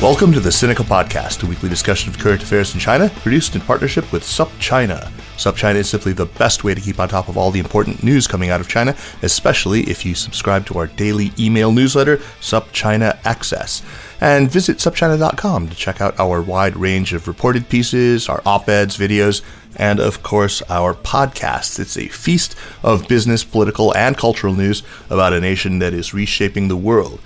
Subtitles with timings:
[0.00, 3.60] Welcome to the Sinica Podcast, a weekly discussion of current affairs in China, produced in
[3.60, 5.10] partnership with SupChina.
[5.36, 8.28] SupChina is simply the best way to keep on top of all the important news
[8.28, 13.82] coming out of China, especially if you subscribe to our daily email newsletter, SupChina Access.
[14.20, 18.96] And visit supchina.com to check out our wide range of reported pieces, our op eds,
[18.96, 19.42] videos,
[19.74, 21.80] and of course our podcasts.
[21.80, 22.54] It's a feast
[22.84, 27.18] of business, political, and cultural news about a nation that is reshaping the world.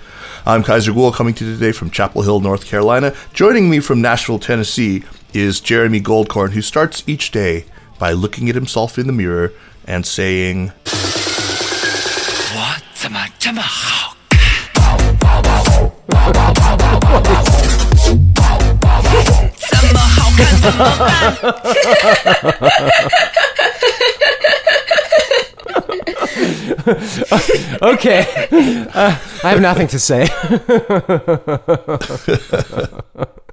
[0.45, 3.15] I'm Kaiser Kuo coming to you today from Chapel Hill, North Carolina.
[3.33, 7.63] Joining me from Nashville, Tennessee is Jeremy Goldkorn, who starts each day
[7.97, 9.53] by looking at himself in the mirror
[9.85, 10.73] and saying,
[12.53, 13.29] What am I?
[27.82, 28.26] Okay.
[28.94, 30.28] Uh, I have nothing to say.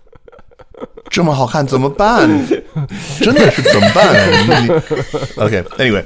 [1.10, 2.28] 这么好看怎么办？
[3.22, 4.14] 真的是怎么办？
[5.38, 6.04] Okay, anyway.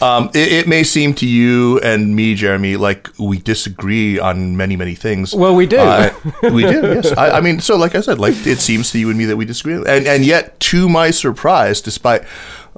[0.00, 4.76] Um, it, it may seem to you and me, Jeremy, like we disagree on many,
[4.76, 5.32] many things.
[5.32, 5.78] Well, we do.
[5.78, 6.10] Uh,
[6.50, 7.12] we do, yes.
[7.16, 9.36] I, I mean, so like I said, like it seems to you and me that
[9.36, 12.24] we disagree, and and yet, to my surprise, despite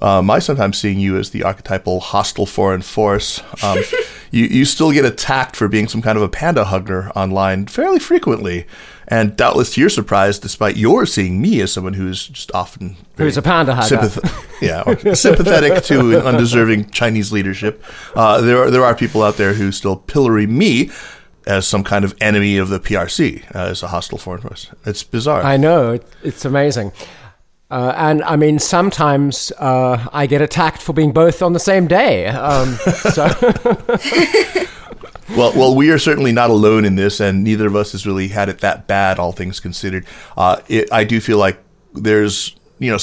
[0.02, 3.80] uh, my sometimes seeing you as the archetypal hostile foreign force, um,
[4.32, 8.00] you you still get attacked for being some kind of a panda hugger online fairly
[8.00, 8.66] frequently.
[9.08, 13.36] And doubtless to your surprise, despite your seeing me as someone who's just often Who's
[13.36, 13.98] a panda hugger.
[13.98, 17.84] sympath- yeah, sympathetic to undeserving Chinese leadership,
[18.16, 20.92] uh, there are, there are people out there who still pillory me
[21.46, 24.70] as some kind of enemy of the PRC, uh, as a hostile foreign force.
[24.86, 25.44] It's bizarre.
[25.44, 26.00] I know.
[26.24, 26.94] It's amazing.
[27.72, 31.88] Uh, and I mean, sometimes uh, I get attacked for being both on the same
[31.88, 32.28] day.
[32.28, 32.74] Um,
[33.14, 33.28] so,
[35.36, 38.28] Well, well, we are certainly not alone in this, and neither of us has really
[38.28, 40.06] had it that bad, all things considered.
[40.36, 41.58] Uh, it, I do feel like
[41.94, 42.98] there's, you know,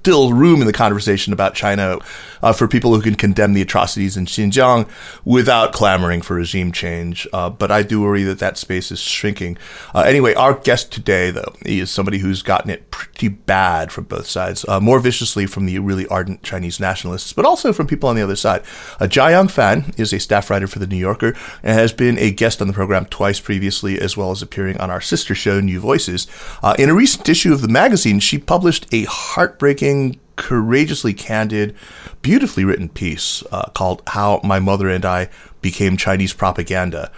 [0.00, 1.98] still room in the conversation about China
[2.42, 4.88] uh, for people who can condemn the atrocities in Xinjiang
[5.24, 7.26] without clamoring for regime change.
[7.32, 9.58] Uh, but I do worry that that space is shrinking.
[9.94, 14.26] Uh, anyway, our guest today, though, is somebody who's gotten it pretty bad from both
[14.26, 18.16] sides, uh, more viciously from the really ardent Chinese nationalists, but also from people on
[18.16, 18.62] the other side.
[19.00, 22.30] Uh, Jiayang Fan is a staff writer for The New Yorker and has been a
[22.30, 25.80] guest on the program twice previously, as well as appearing on our sister show, New
[25.80, 26.26] Voices.
[26.62, 29.87] Uh, in a recent issue of the magazine, she published a heartbreaking,
[30.36, 31.74] courageously candid,
[32.22, 35.28] beautifully written piece uh, called How My Mother and I
[35.60, 37.10] Became Chinese Propaganda.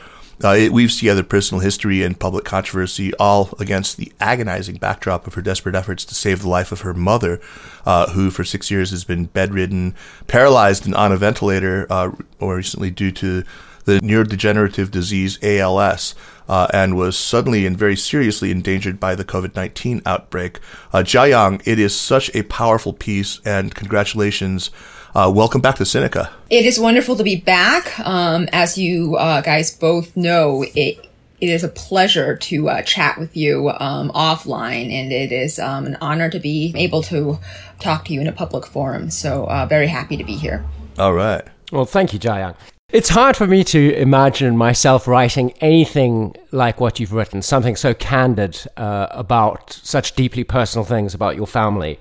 [0.43, 5.35] Uh, it weaves together personal history and public controversy, all against the agonizing backdrop of
[5.35, 7.41] her desperate efforts to save the life of her mother,
[7.85, 9.95] uh, who for six years has been bedridden,
[10.27, 12.11] paralyzed, and on a ventilator, uh,
[12.41, 13.45] more recently due to
[13.91, 16.15] the neurodegenerative disease ALS,
[16.49, 20.61] uh, and was suddenly and very seriously endangered by the COVID 19 outbreak.
[20.93, 24.71] Uh, Jiayang, it is such a powerful piece, and congratulations.
[25.13, 26.31] Uh, welcome back to Sinica.
[26.51, 27.99] It is wonderful to be back.
[27.99, 31.05] Um, as you uh, guys both know, it
[31.41, 35.87] it is a pleasure to uh, chat with you um, offline, and it is um,
[35.87, 37.41] an honor to be able to
[37.81, 39.11] talk to you in a public forum.
[39.11, 40.65] So, uh, very happy to be here.
[40.97, 41.43] All right.
[41.73, 42.55] well, thank you, Jiayang.
[42.93, 47.95] It's hard for me to imagine myself writing anything like what you've written, something so
[47.95, 52.01] candid uh, about such deeply personal things about your family.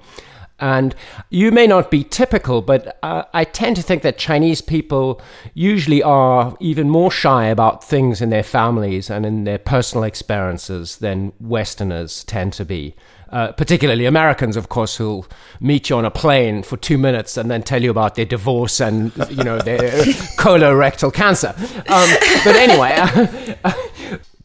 [0.60, 0.96] And
[1.30, 5.22] you may not be typical, but uh, I tend to think that Chinese people
[5.54, 10.98] usually are even more shy about things in their families and in their personal experiences
[10.98, 12.96] than Westerners tend to be.
[13.32, 15.26] Uh, particularly Americans, of course, who'll
[15.60, 18.80] meet you on a plane for two minutes and then tell you about their divorce
[18.80, 19.78] and you know their
[20.40, 21.54] colorectal cancer.
[21.88, 22.10] Um,
[22.44, 23.56] but anyway,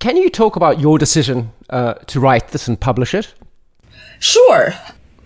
[0.01, 3.33] can you talk about your decision uh, to write this and publish it?
[4.19, 4.75] Sure.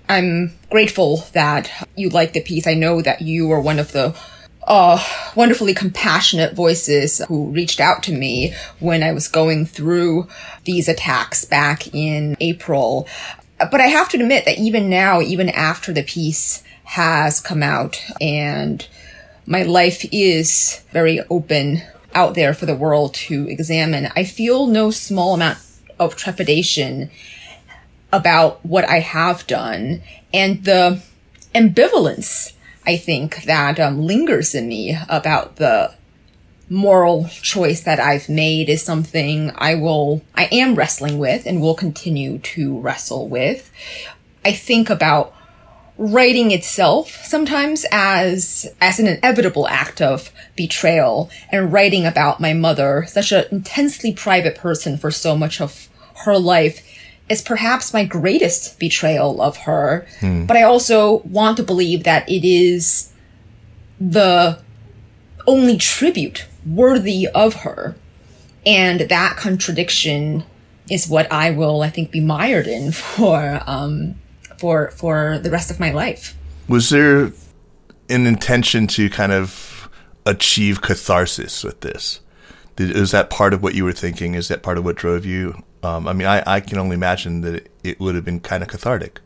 [0.09, 2.67] I'm grateful that you like the piece.
[2.67, 4.17] I know that you were one of the
[4.69, 5.03] uh,
[5.35, 10.29] wonderfully compassionate voices who reached out to me when I was going through
[10.65, 13.09] these attacks back in April.
[13.59, 18.03] But I have to admit that even now, even after the piece has come out
[18.21, 18.87] and
[19.47, 21.83] my life is very open
[22.15, 25.59] out there for the world to examine, I feel no small amount
[25.99, 27.11] of trepidation
[28.13, 30.03] about what I have done
[30.33, 31.03] and the
[31.55, 32.53] ambivalence
[32.89, 35.93] I think that um, lingers in me about the
[36.71, 41.75] moral choice that I've made is something I will, I am wrestling with and will
[41.75, 43.71] continue to wrestle with.
[44.45, 45.35] I think about
[45.97, 53.05] writing itself sometimes as, as an inevitable act of betrayal and writing about my mother,
[53.09, 55.89] such an intensely private person for so much of
[56.25, 56.85] her life
[57.29, 60.07] is perhaps my greatest betrayal of her.
[60.21, 60.47] Hmm.
[60.47, 63.13] But I also want to believe that it is
[64.01, 64.63] the
[65.47, 67.97] only tribute worthy of her.
[68.67, 70.45] And that contradiction
[70.91, 74.17] is what I will, I think, be mired in for, um,
[74.59, 76.37] for, for the rest of my life.
[76.69, 77.33] Was there
[78.11, 79.89] an intention to kind of
[80.27, 82.21] achieve catharsis with this?
[82.77, 84.35] Did, is that part of what you were thinking?
[84.35, 85.63] Is that part of what drove you?
[85.83, 88.63] Um, I mean, I, I can only imagine that it, it would have been kind
[88.63, 89.21] of cathartic.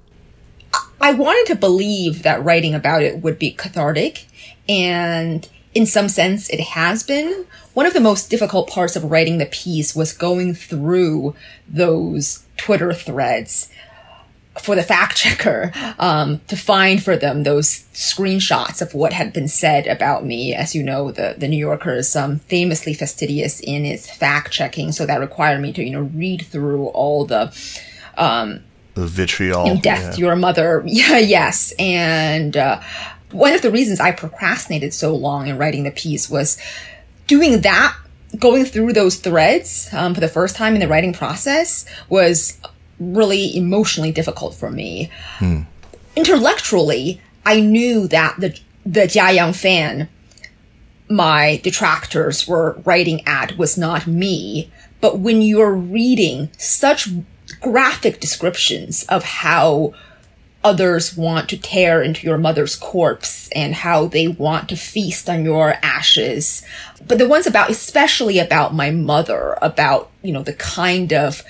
[1.00, 4.26] I wanted to believe that writing about it would be cathartic,
[4.68, 7.46] and in some sense, it has been.
[7.74, 11.34] One of the most difficult parts of writing the piece was going through
[11.66, 13.70] those Twitter threads
[14.60, 19.48] for the fact checker um, to find for them those screenshots of what had been
[19.48, 20.54] said about me.
[20.54, 24.92] As you know, the the New Yorker is um, famously fastidious in its fact checking,
[24.92, 27.50] so that required me to you know read through all the
[28.94, 29.74] The vitriol.
[29.78, 30.26] death yeah.
[30.26, 30.82] your mother.
[30.86, 31.72] Yeah, yes.
[31.78, 32.82] And uh,
[33.32, 36.58] one of the reasons I procrastinated so long in writing the piece was
[37.26, 37.96] doing that,
[38.38, 42.58] going through those threads um, for the first time in the writing process was
[42.98, 45.10] really emotionally difficult for me.
[46.16, 50.08] Intellectually, I knew that the the Jiayang fan
[51.12, 54.70] my detractors were writing at was not me.
[55.00, 57.08] But when you're reading such
[57.60, 59.92] graphic descriptions of how
[60.64, 65.44] others want to tear into your mother's corpse and how they want to feast on
[65.44, 66.62] your ashes.
[67.06, 71.42] But the ones about, especially about my mother, about, you know, the kind of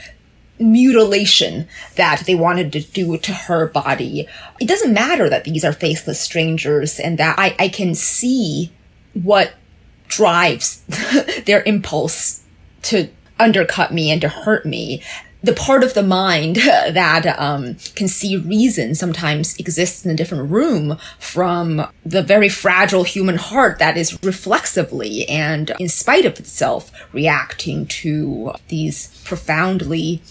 [0.59, 4.29] mutilation that they wanted to do to her body.
[4.61, 8.73] It doesn't matter that these are faceless strangers and that I, I can see
[9.15, 9.55] what
[10.09, 10.83] drives
[11.47, 12.43] their impulse
[12.83, 15.03] to undercut me and to hurt me.
[15.43, 20.51] The part of the mind that um, can see reason sometimes exists in a different
[20.51, 26.93] room from the very fragile human heart that is reflexively and in spite of itself
[27.13, 30.23] reacting to these profoundly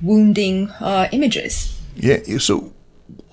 [0.00, 1.78] wounding uh, images.
[1.96, 2.72] Yeah, so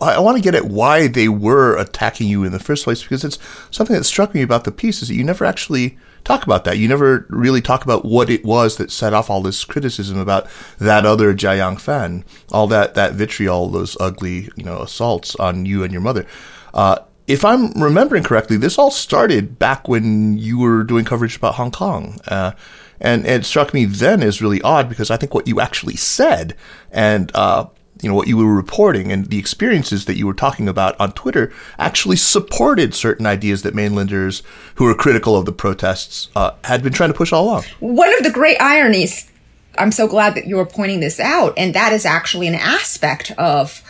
[0.02, 3.24] I, want to get at why they were attacking you in the first place because
[3.24, 3.38] it's
[3.72, 6.78] something that struck me about the piece is that you never actually talk about that.
[6.78, 10.48] You never really talk about what it was that set off all this criticism about
[10.78, 15.84] that other Jiayang fan, all that that vitriol, those ugly you know assaults on you
[15.84, 16.26] and your mother.
[16.74, 21.56] Uh, if I'm remembering correctly, this all started back when you were doing coverage about
[21.56, 22.20] Hong Kong.
[22.28, 22.52] Uh,
[23.00, 26.56] and, it struck me then as really odd because I think what you actually said
[26.92, 27.68] and uh,
[28.06, 31.12] you know what you were reporting and the experiences that you were talking about on
[31.14, 34.44] Twitter actually supported certain ideas that mainlanders
[34.76, 37.64] who were critical of the protests uh, had been trying to push all along.
[37.80, 39.32] One of the great ironies,
[39.80, 43.32] I'm so glad that you are pointing this out, and that is actually an aspect
[43.40, 43.82] of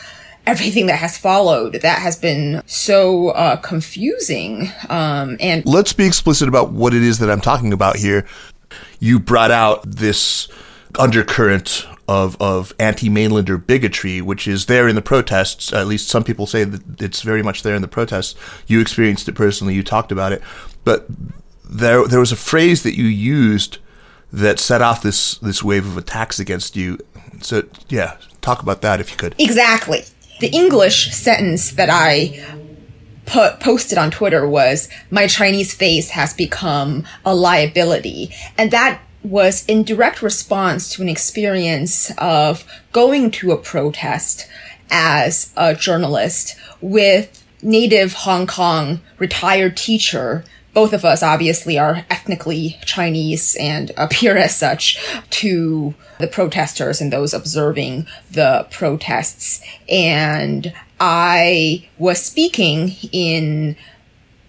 [0.48, 6.48] everything that has followed that has been so uh, confusing um, and Let's be explicit
[6.48, 8.26] about what it is that I'm talking about here.
[9.02, 10.48] You brought out this
[10.98, 15.74] undercurrent of, of anti-mainlander bigotry, which is there in the protests.
[15.74, 18.36] At least some people say that it's very much there in the protests.
[18.68, 19.74] You experienced it personally.
[19.74, 20.42] You talked about it,
[20.84, 21.08] but
[21.64, 23.80] there there was a phrase that you used
[24.32, 27.00] that set off this this wave of attacks against you.
[27.42, 29.36] So yeah, talk about that if you could.
[29.40, 30.04] Exactly.
[30.40, 32.44] The English sentence that I
[33.26, 38.32] put posted on Twitter was my Chinese face has become a liability.
[38.58, 44.48] And that was in direct response to an experience of going to a protest
[44.90, 50.44] as a journalist with native Hong Kong retired teacher
[50.76, 55.02] both of us obviously are ethnically Chinese and appear as such
[55.32, 59.62] to the protesters and those observing the protests.
[59.90, 63.78] And I was speaking in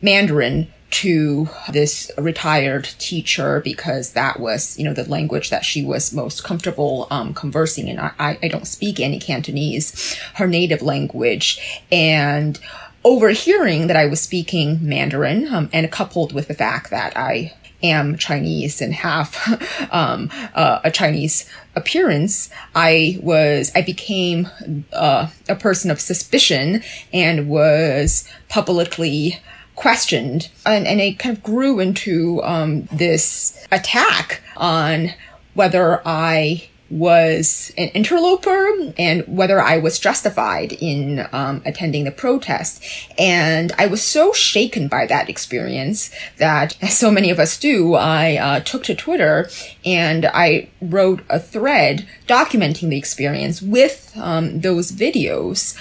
[0.02, 6.12] Mandarin to this retired teacher because that was, you know, the language that she was
[6.12, 7.98] most comfortable um, conversing in.
[7.98, 11.82] I, I don't speak any Cantonese, her native language.
[11.90, 12.58] And
[13.04, 17.52] overhearing that I was speaking Mandarin, um, and coupled with the fact that I
[17.82, 19.36] am Chinese and have
[19.90, 24.48] um, uh, a Chinese appearance, I was I became
[24.92, 29.40] uh, a person of suspicion and was publicly
[29.76, 35.10] questioned, and, and it kind of grew into um, this attack on
[35.54, 42.82] whether I was an interloper and whether I was justified in um, attending the protest.
[43.18, 47.94] And I was so shaken by that experience that, as so many of us do,
[47.94, 49.50] I uh, took to Twitter
[49.84, 55.76] and I wrote a thread documenting the experience with um, those videos,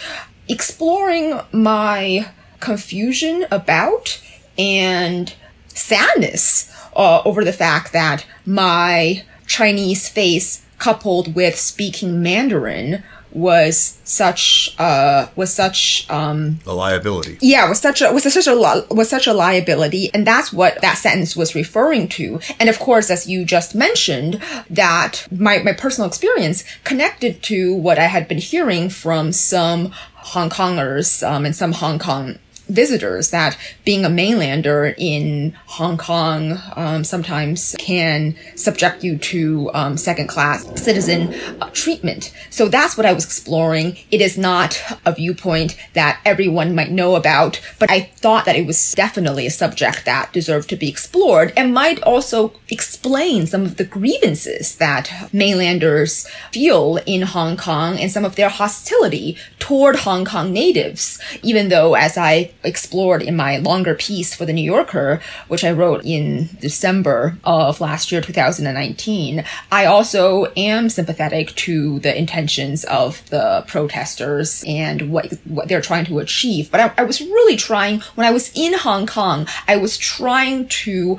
[0.48, 4.22] exploring my confusion about
[4.58, 5.34] and
[5.68, 14.74] sadness uh, over the fact that my Chinese face coupled with speaking Mandarin was such
[14.80, 17.38] uh was such um A liability.
[17.42, 20.98] yeah was such a was such a was such a liability and that's what that
[20.98, 26.08] sentence was referring to and of course as you just mentioned that my my personal
[26.08, 31.74] experience connected to what i had been hearing from some hong kongers um, and some
[31.74, 39.18] hong kong visitors that being a mainlander in Hong Kong um, sometimes can subject you
[39.18, 42.34] to um, second class citizen uh, treatment.
[42.50, 43.98] So that's what I was exploring.
[44.12, 48.66] It is not a viewpoint that everyone might know about, but I thought that it
[48.66, 53.78] was definitely a subject that deserved to be explored and might also explain some of
[53.78, 60.26] the grievances that mainlanders feel in Hong Kong and some of their hostility toward Hong
[60.26, 65.20] Kong natives, even though as I explored in my longer piece for the New Yorker,
[65.48, 72.16] which I wrote in December of last year, 2019, I also am sympathetic to the
[72.16, 76.70] intentions of the protesters and what, what they're trying to achieve.
[76.70, 80.68] But I, I was really trying, when I was in Hong Kong, I was trying
[80.86, 81.18] to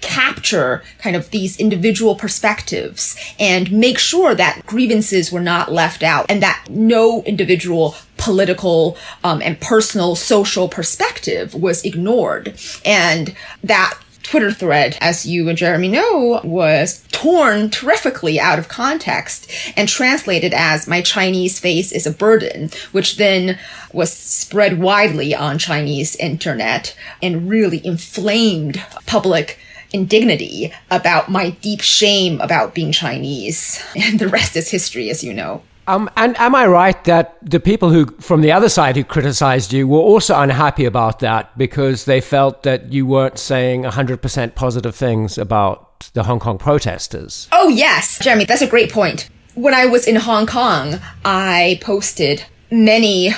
[0.00, 6.26] capture kind of these individual perspectives and make sure that grievances were not left out
[6.28, 12.58] and that no individual political um, and personal social perspective was ignored.
[12.84, 19.50] And that Twitter thread, as you and Jeremy know, was torn terrifically out of context
[19.74, 23.58] and translated as my Chinese face is a burden, which then
[23.90, 29.58] was spread widely on Chinese internet and really inflamed public
[29.92, 33.82] indignity about my deep shame about being Chinese.
[33.96, 35.62] And the rest is history, as you know.
[35.88, 39.72] Um, and am I right that the people who, from the other side, who criticized
[39.72, 44.94] you were also unhappy about that because they felt that you weren't saying 100% positive
[44.94, 47.48] things about the Hong Kong protesters?
[47.52, 49.30] Oh, yes, Jeremy, that's a great point.
[49.54, 53.30] When I was in Hong Kong, I posted many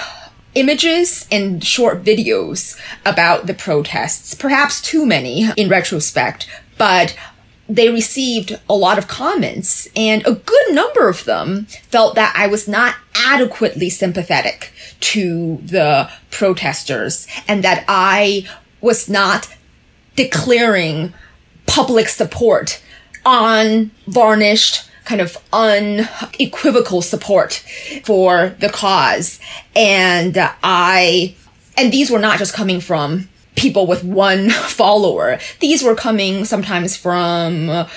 [0.54, 7.16] images and short videos about the protests, perhaps too many in retrospect, but
[7.68, 12.48] they received a lot of comments and a good number of them felt that I
[12.48, 18.48] was not adequately sympathetic to the protesters and that I
[18.80, 19.54] was not
[20.16, 21.14] declaring
[21.66, 22.82] public support
[23.24, 27.64] on varnished kind of unequivocal support
[28.04, 29.40] for the cause.
[29.74, 31.34] And uh, I,
[31.76, 35.40] and these were not just coming from people with one follower.
[35.58, 37.88] These were coming sometimes from uh,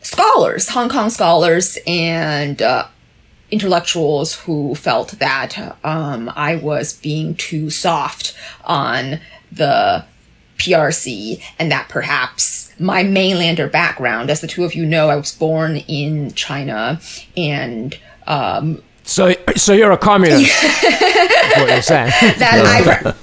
[0.00, 2.88] scholars, Hong Kong scholars and uh,
[3.52, 9.20] intellectuals who felt that um, I was being too soft on
[9.52, 10.04] the
[10.62, 15.32] PRC and that perhaps my mainlander background, as the two of you know, I was
[15.32, 17.00] born in China
[17.36, 20.44] and um, So, so you're a communist.
[20.44, 20.82] is
[21.56, 22.10] what you're saying.
[22.38, 23.14] that I,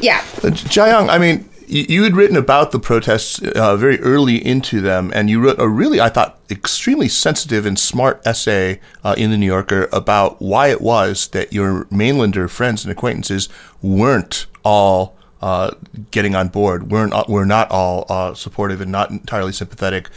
[0.00, 4.80] yeah, Jiayang, I mean, you, you had written about the protests uh, very early into
[4.80, 9.30] them, and you wrote a really, I thought, extremely sensitive and smart essay uh, in
[9.30, 13.48] the New Yorker about why it was that your mainlander friends and acquaintances
[13.82, 15.74] weren't all uh,
[16.10, 20.08] getting on board, weren't were not all uh, supportive and not entirely sympathetic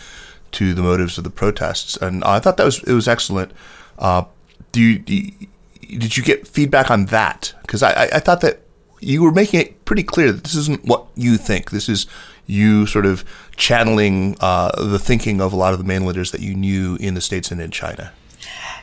[0.54, 3.52] to the motives of the protests, and I thought that was it was excellent.
[4.00, 4.24] Uh,
[4.72, 5.34] do you, do you
[5.82, 7.54] did you get feedback on that?
[7.62, 8.62] Because I, I, I thought that
[9.02, 11.72] you were making it pretty clear that this isn't what you think.
[11.72, 12.08] This is
[12.46, 13.26] you sort of
[13.58, 17.22] channeling uh, the thinking of a lot of the mainlanders that you knew in the
[17.22, 18.14] States and in China.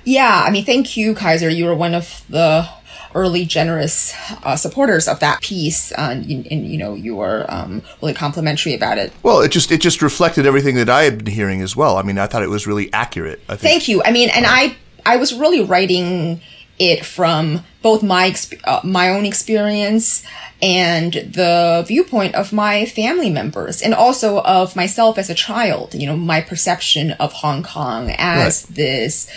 [0.04, 0.44] yeah.
[0.46, 1.48] I mean, thank you, Kaiser.
[1.48, 2.68] You were one of the
[3.14, 7.46] early generous uh, supporters of that piece, uh, and, you- and you know you were
[7.48, 9.12] um, really complimentary about it.
[9.22, 11.96] Well, it just it just reflected everything that I had been hearing as well.
[11.96, 13.40] I mean, I thought it was really accurate.
[13.48, 13.60] I think.
[13.70, 14.02] Thank you.
[14.04, 16.40] I mean, and I I was really writing
[16.78, 20.24] it from both my exp- uh, my own experience
[20.60, 26.06] and the viewpoint of my family members and also of myself as a child you
[26.06, 28.74] know my perception of hong kong as Right.
[28.76, 29.30] this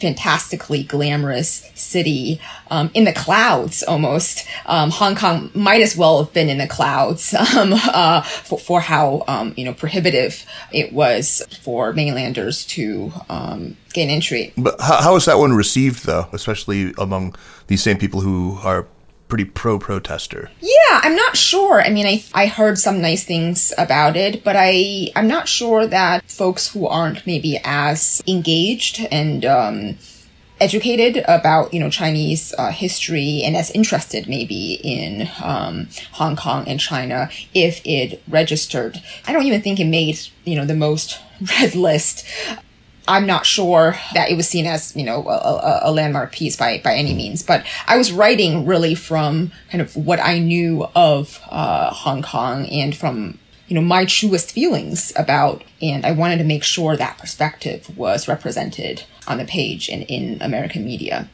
[0.00, 2.40] fantastically glamorous city
[2.70, 4.46] um, in the clouds almost.
[4.66, 8.80] Um, Hong Kong might as well have been in the clouds um, uh, for, for
[8.80, 14.52] how um, you know prohibitive it was for mainlanders to um, gain entry.
[14.56, 17.34] But how, how is that one received, though, especially among
[17.66, 18.86] these same people who are
[19.28, 20.50] pretty pro protester?
[20.60, 21.80] Yeah, I'm not sure.
[21.82, 25.86] I mean, I I heard some nice things about it, but I I'm not sure
[25.86, 29.98] that folks who aren't maybe as engaged and um,
[30.60, 36.66] educated about you know Chinese uh, history and as interested maybe in um, Hong Kong
[36.66, 39.00] and China if it registered.
[39.26, 41.20] I don't even think it made you know the most
[41.60, 42.26] read list.
[43.08, 46.80] I'm not sure that it was seen as you know a, a, landmark piece by
[46.84, 51.40] by any means, but I was writing really from kind of what I knew of
[51.48, 56.44] uh, Hong Kong and from you know my truest feelings about, and I wanted to
[56.44, 61.30] make sure that perspective was represented on the page and in American media.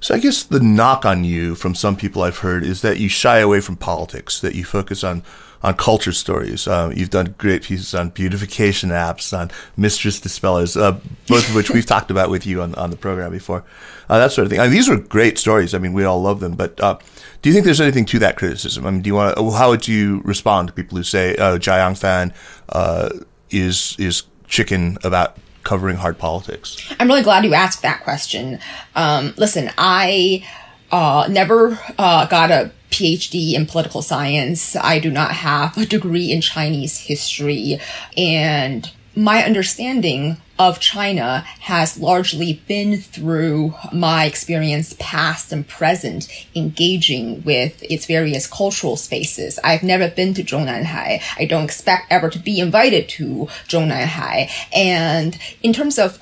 [0.00, 3.08] So I guess the knock on you from some people I've heard is that you
[3.08, 5.22] shy away from politics, that you focus on
[5.64, 6.68] on culture stories.
[6.68, 10.92] Uh, you've done great pieces on beautification apps, on mistress dispellers, uh,
[11.26, 13.64] both of which we've talked about with you on, on the program before.
[14.10, 14.60] Uh, that sort of thing.
[14.60, 15.72] I mean, these are great stories.
[15.72, 16.54] I mean, we all love them.
[16.54, 16.98] But uh,
[17.40, 18.86] do you think there's anything to that criticism?
[18.86, 19.38] I mean, do you want?
[19.38, 22.34] How would you respond to people who say uh, Jiayang Fan
[22.68, 23.08] uh,
[23.48, 26.94] is is chicken about covering hard politics?
[27.00, 28.58] I'm really glad you asked that question.
[28.94, 30.46] Um, listen, I
[30.92, 34.76] uh, never uh, got a PhD in political science.
[34.76, 37.80] I do not have a degree in Chinese history.
[38.16, 47.42] And my understanding of China has largely been through my experience past and present engaging
[47.42, 49.58] with its various cultural spaces.
[49.64, 51.20] I've never been to Zhongnanhai.
[51.36, 54.48] I don't expect ever to be invited to Zhongnanhai.
[54.72, 56.20] And in terms of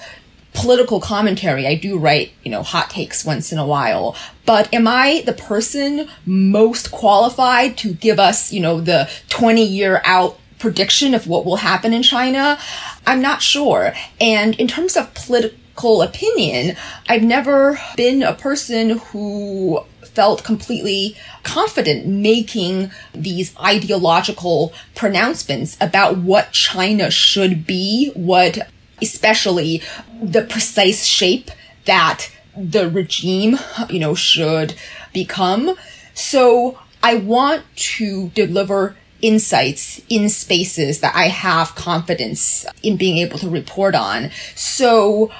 [0.55, 1.67] political commentary.
[1.67, 4.17] I do write, you know, hot takes once in a while.
[4.45, 10.03] But am I the person most qualified to give us, you know, the 20 year
[10.05, 12.59] out prediction of what will happen in China?
[13.07, 13.95] I'm not sure.
[14.21, 16.77] And in terms of political opinion,
[17.09, 26.53] I've never been a person who felt completely confident making these ideological pronouncements about what
[26.53, 28.69] China should be, what
[29.03, 29.83] especially
[30.23, 31.51] the precise shape
[31.85, 33.59] that the regime,
[33.91, 34.75] you know, should
[35.13, 35.77] become.
[36.15, 43.39] So I want to deliver insights in spaces that I have confidence in being able
[43.39, 44.31] to report on.
[44.55, 45.31] So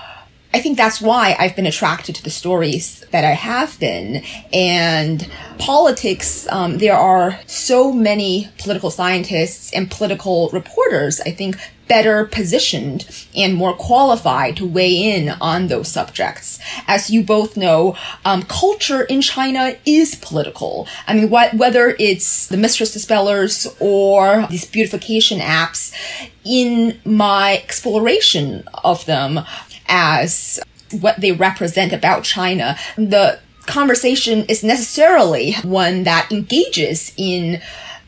[0.55, 4.23] I think that's why I've been attracted to the stories that I have been.
[4.53, 11.57] And politics, um, there are so many political scientists and political reporters, I think,
[11.93, 13.05] better positioned
[13.37, 16.59] and more qualified to weigh in on those subjects.
[16.87, 20.89] As you both know, um, culture in China is political.
[21.07, 25.93] I mean, what, whether it's the Mistress Dispellers or these beautification apps,
[26.47, 29.41] in my exploration of them
[29.87, 30.59] as
[30.99, 37.61] what they represent about China, the conversation is necessarily one that engages in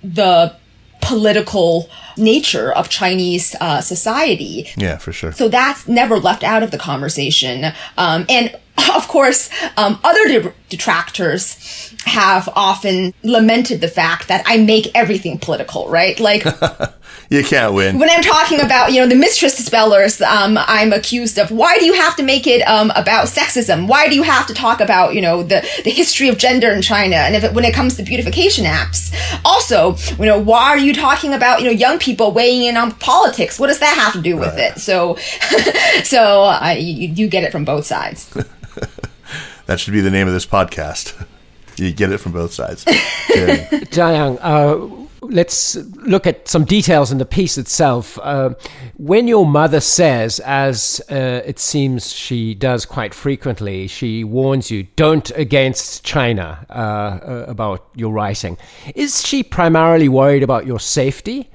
[0.03, 0.57] the
[1.05, 4.69] political nature of Chinese uh, society.
[4.77, 5.33] Yeah, for sure.
[5.33, 7.73] So that's never left out of the conversation.
[7.97, 8.57] Um, and
[8.95, 15.89] of course, um, other detractors have often lamented the fact that I make everything political,
[15.89, 16.19] right?
[16.19, 16.45] Like,
[17.31, 17.99] you can't win.
[17.99, 21.85] When I'm talking about, you know, the mistress dispellers, um, I'm accused of why do
[21.85, 23.87] you have to make it um, about sexism?
[23.87, 26.83] Why do you have to talk about, you know, the, the history of gender in
[26.83, 27.17] China?
[27.17, 30.93] And if it, when it comes to beautification apps, also, you know, why are you
[30.93, 33.59] talking about, you know, young people weighing in on politics?
[33.59, 34.77] What does that have to do with right.
[34.77, 34.79] it?
[34.81, 35.17] So,
[36.05, 38.35] so uh, you, you get it from both sides.
[39.67, 41.27] that should be the name of this podcast.
[41.77, 42.85] You get it from both sides.
[42.85, 48.17] Jiayang, uh, let's look at some details in the piece itself.
[48.23, 48.55] Uh,
[48.97, 54.85] when your mother says, as uh, it seems she does quite frequently, she warns you,
[54.95, 58.57] don't against China uh, uh about your writing.
[58.95, 61.51] Is she primarily worried about your safety?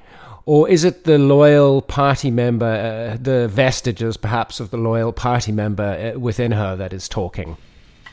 [0.49, 5.51] Or is it the loyal party member, uh, the vestiges perhaps of the loyal party
[5.51, 5.83] member
[6.15, 7.55] uh, within her that is talking?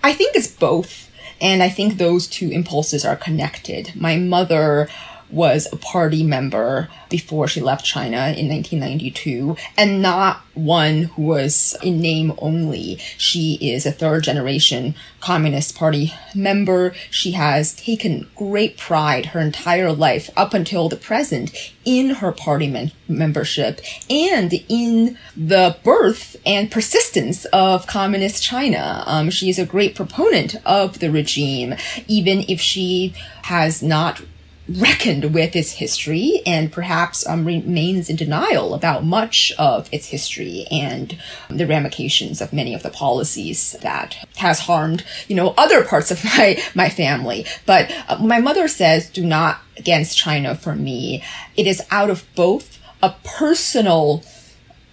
[0.03, 1.11] I think it's both.
[1.41, 3.93] And I think those two impulses are connected.
[3.97, 4.87] My mother
[5.31, 11.77] was a party member before she left China in 1992, and not one who was
[11.83, 12.97] in name only.
[13.19, 16.95] She is a third generation Communist Party member.
[17.11, 21.53] She has taken great pride her entire life up until the present
[21.85, 29.05] in her party mem- membership and in the birth and persistence of communist China.
[29.07, 31.75] Um, she is a great proponent of the regime,
[32.07, 34.21] even if she has not
[34.69, 40.67] reckoned with its history and perhaps um, remains in denial about much of its history
[40.71, 46.11] and the ramifications of many of the policies that has harmed, you know, other parts
[46.11, 47.47] of my, my family.
[47.65, 51.23] But uh, my mother says, do not against China for me.
[51.57, 54.23] It is out of both a personal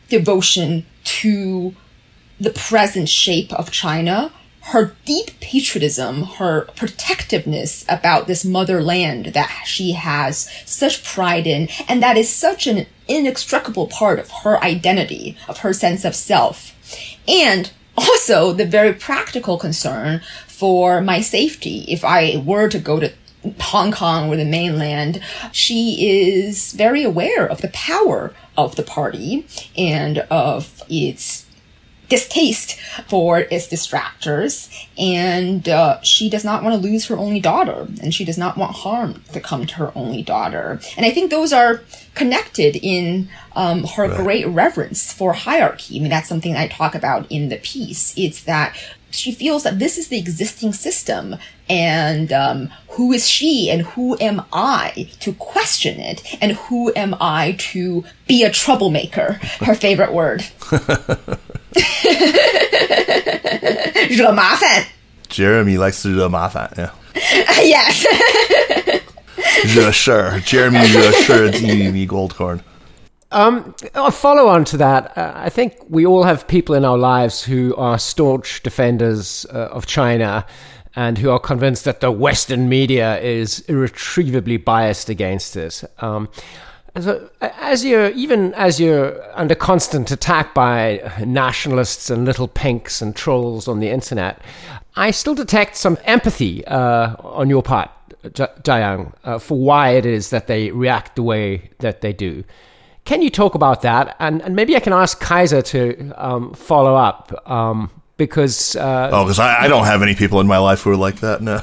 [0.09, 1.73] devotion to
[2.39, 4.31] the present shape of China
[4.67, 12.01] her deep patriotism, her protectiveness about this motherland that she has such pride in, and
[12.01, 16.73] that is such an inextricable part of her identity, of her sense of self.
[17.27, 21.85] And also the very practical concern for my safety.
[21.87, 23.11] If I were to go to
[23.59, 25.21] Hong Kong or the mainland,
[25.51, 29.45] she is very aware of the power of the party
[29.75, 31.42] and of its
[32.09, 37.87] distaste for its distractors, and uh, she does not want to lose her only daughter,
[38.01, 40.79] and she does not want harm to come to her only daughter.
[40.97, 41.81] And I think those are
[42.15, 44.17] connected in um, her right.
[44.17, 45.97] great reverence for hierarchy.
[45.97, 48.13] I mean, that's something I talk about in the piece.
[48.17, 48.75] It's that
[49.13, 51.35] she feels that this is the existing system
[51.69, 57.15] and um, who is she and who am I to question it and who am
[57.21, 60.43] I to be a troublemaker her favorite word
[64.10, 64.84] 惹麻烦
[65.28, 66.90] Jeremy likes to 惹麻烦 yeah
[67.62, 68.06] yes
[69.74, 72.60] 惹事儿 Jeremy 惹事儿记你 Goldcorn
[73.30, 76.96] um, a follow on to that, uh, I think we all have people in our
[76.96, 80.46] lives who are staunch defenders uh, of China
[80.96, 85.84] and who are convinced that the Western media is irretrievably biased against it.
[85.98, 86.30] Um,
[86.99, 93.15] so as you're even as you're under constant attack by nationalists and little pinks and
[93.15, 94.39] trolls on the internet,
[94.95, 97.89] I still detect some empathy uh, on your part,
[98.23, 102.43] Jiayang, uh, for why it is that they react the way that they do.
[103.05, 104.15] Can you talk about that?
[104.19, 108.75] And, and maybe I can ask Kaiser to um, follow up um, because.
[108.75, 111.19] Uh, oh, because I, I, don't have any people in my life who are like
[111.19, 111.41] that.
[111.41, 111.55] No.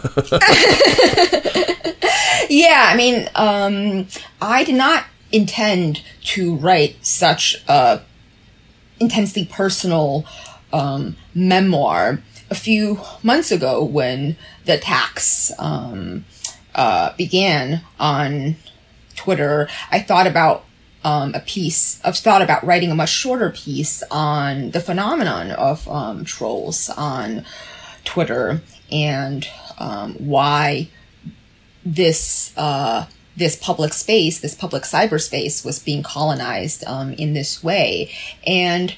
[2.50, 4.06] yeah, I mean, um,
[4.42, 8.02] I did not intend to write such a
[8.98, 10.24] intensely personal
[10.72, 12.20] um, memoir.
[12.50, 16.24] A few months ago, when the attacks um,
[16.74, 18.56] uh, began on
[19.14, 20.64] Twitter, I thought about
[21.04, 22.00] um, a piece.
[22.04, 27.44] I've thought about writing a much shorter piece on the phenomenon of um, trolls on
[28.04, 30.88] Twitter and um, why
[31.84, 33.06] this uh,
[33.40, 38.10] this public space, this public cyberspace, was being colonized um, in this way,
[38.46, 38.94] and.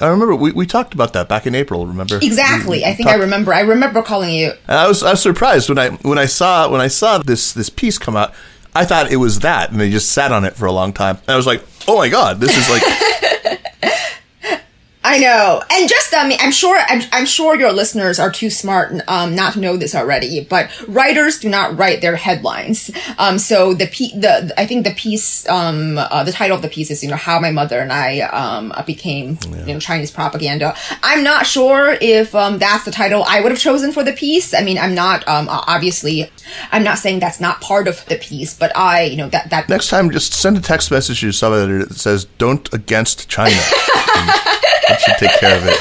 [0.00, 1.84] I remember we, we talked about that back in April.
[1.84, 2.78] Remember exactly?
[2.78, 3.52] We, we I think talked, I remember.
[3.52, 4.52] I remember calling you.
[4.68, 7.68] I was I was surprised when I when I saw when I saw this this
[7.68, 8.32] piece come out.
[8.72, 11.16] I thought it was that, and they just sat on it for a long time.
[11.26, 12.82] And I was like, oh my god, this is like
[15.02, 18.50] I know, and just I mean, I'm sure I'm, I'm sure your listeners are too
[18.50, 20.44] smart um, not to know this already.
[20.44, 22.90] But writers do not write their headlines.
[23.16, 26.90] Um, so the the I think the piece, um, uh, the title of the piece
[26.90, 29.64] is you know how my mother and I um, became yeah.
[29.64, 30.76] you know Chinese propaganda.
[31.02, 34.52] I'm not sure if um, that's the title I would have chosen for the piece.
[34.52, 36.30] I mean, I'm not um, obviously
[36.72, 39.68] I'm not saying that's not part of the piece, but I you know that that
[39.68, 43.28] next time just send a text message to your sub editor that says "Don't against
[43.28, 43.60] China."
[44.90, 45.78] That should take care of it.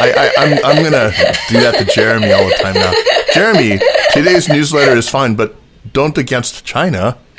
[0.00, 1.10] I, I, I'm, I'm gonna
[1.48, 2.92] do that to Jeremy all the time now.
[3.34, 3.80] Jeremy,
[4.12, 5.56] today's newsletter is fine, but
[5.92, 7.18] don't against China.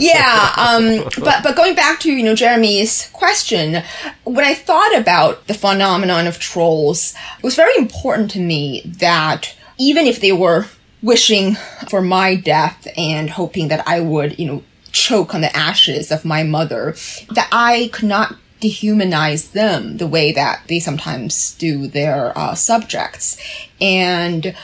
[0.00, 3.82] yeah, um, but but going back to you know Jeremy's question,
[4.24, 9.54] when I thought about the phenomenon of trolls, it was very important to me that
[9.78, 10.66] even if they were
[11.02, 11.54] wishing
[11.88, 16.24] for my death and hoping that I would you know choke on the ashes of
[16.24, 16.94] my mother,
[17.30, 23.38] that I could not dehumanize them the way that they sometimes do their uh, subjects.
[23.80, 24.54] And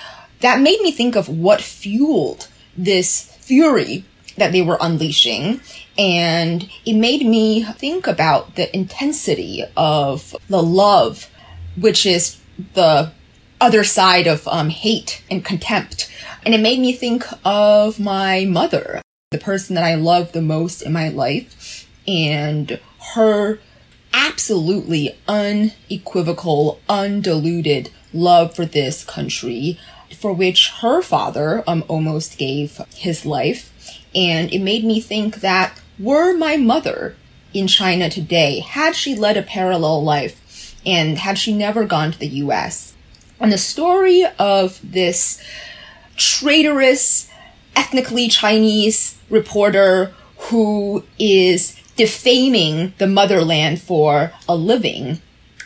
[0.40, 4.04] that made me think of what fueled this fury
[4.36, 5.60] that they were unleashing.
[5.96, 11.30] And it made me think about the intensity of the love,
[11.76, 12.40] which is
[12.74, 13.12] the
[13.60, 16.10] other side of um, hate and contempt.
[16.44, 20.82] And it made me think of my mother, the person that I love the most
[20.82, 22.78] in my life, and
[23.14, 23.58] her
[24.12, 29.78] absolutely unequivocal, undiluted love for this country,
[30.16, 33.72] for which her father um, almost gave his life.
[34.14, 37.16] And it made me think that were my mother
[37.52, 42.18] in China today, had she led a parallel life, and had she never gone to
[42.18, 42.93] the US,
[43.44, 45.38] and the story of this
[46.16, 47.28] traitorous,
[47.76, 50.14] ethnically Chinese reporter
[50.48, 55.20] who is defaming the motherland for a living,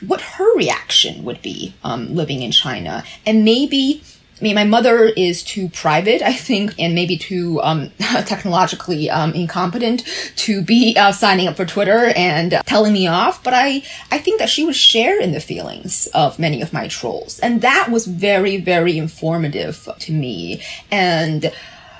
[0.04, 3.04] what her reaction would be um, living in China.
[3.24, 4.02] And maybe,
[4.38, 9.32] I mean, my mother is too private, I think, and maybe too um, technologically um,
[9.32, 10.04] incompetent
[10.36, 13.42] to be uh, signing up for Twitter and uh, telling me off.
[13.42, 16.86] But I, I think that she would share in the feelings of many of my
[16.86, 17.40] trolls.
[17.40, 20.62] And that was very, very informative to me.
[20.90, 21.52] And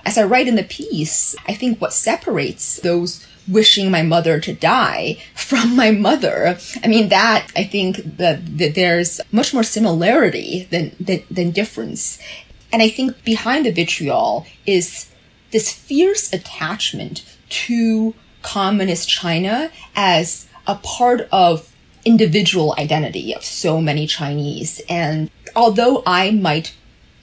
[0.06, 4.52] as I write in the piece, I think what separates those wishing my mother to
[4.52, 6.58] die from my mother.
[6.82, 12.18] I mean, that, I think that, that there's much more similarity than, than, than difference.
[12.72, 15.10] And I think behind the vitriol is
[15.50, 24.06] this fierce attachment to communist China as a part of individual identity of so many
[24.06, 24.80] Chinese.
[24.88, 26.74] And although I might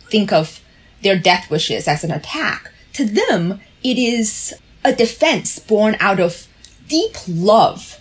[0.09, 0.61] think of
[1.01, 4.55] their death wishes as an attack, to them, it is
[4.85, 6.47] a defense born out of
[6.87, 7.99] deep love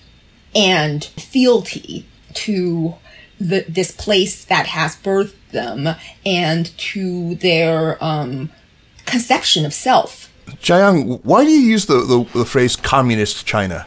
[0.55, 2.95] and fealty to
[3.41, 8.51] the, this place that has birthed them and to their um,
[9.07, 10.31] conception of self.
[10.47, 13.87] Jiayang, why do you use the, the, the phrase communist China?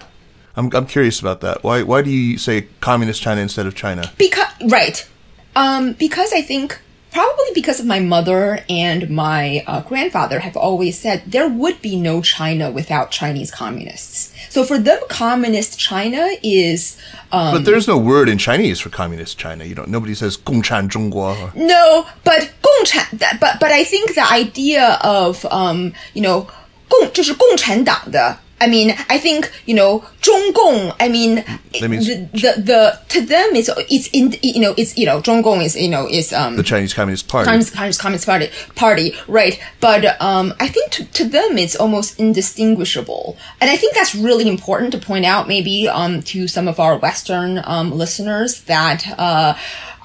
[0.55, 1.63] I'm, I'm curious about that.
[1.63, 4.11] Why why do you say communist China instead of China?
[4.17, 5.07] Because right,
[5.55, 6.81] um, because I think
[7.16, 11.94] probably because of my mother and my uh, grandfather have always said there would be
[11.96, 14.32] no China without Chinese communists.
[14.48, 16.96] So for them, communist China is
[17.30, 19.64] um, But there's no word in Chinese for communist China.
[19.64, 19.88] You don't.
[19.88, 21.32] Nobody says 共产中国.
[21.32, 26.46] Or, no, but 共产, that- but but I think the idea of um, you know,
[26.88, 30.94] 共就是共产党的 I mean, I think you know, 中共.
[31.00, 31.42] I mean,
[31.80, 35.20] That means- the, the the to them it's it's in you know it's you know
[35.20, 37.50] 中共 is you know is um the Chinese Communist Party.
[37.50, 39.58] Chinese, Chinese Communist Party, party, right?
[39.80, 44.48] But um, I think to, to them it's almost indistinguishable, and I think that's really
[44.48, 49.54] important to point out, maybe um, to some of our Western um, listeners that uh,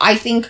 [0.02, 0.50] I think.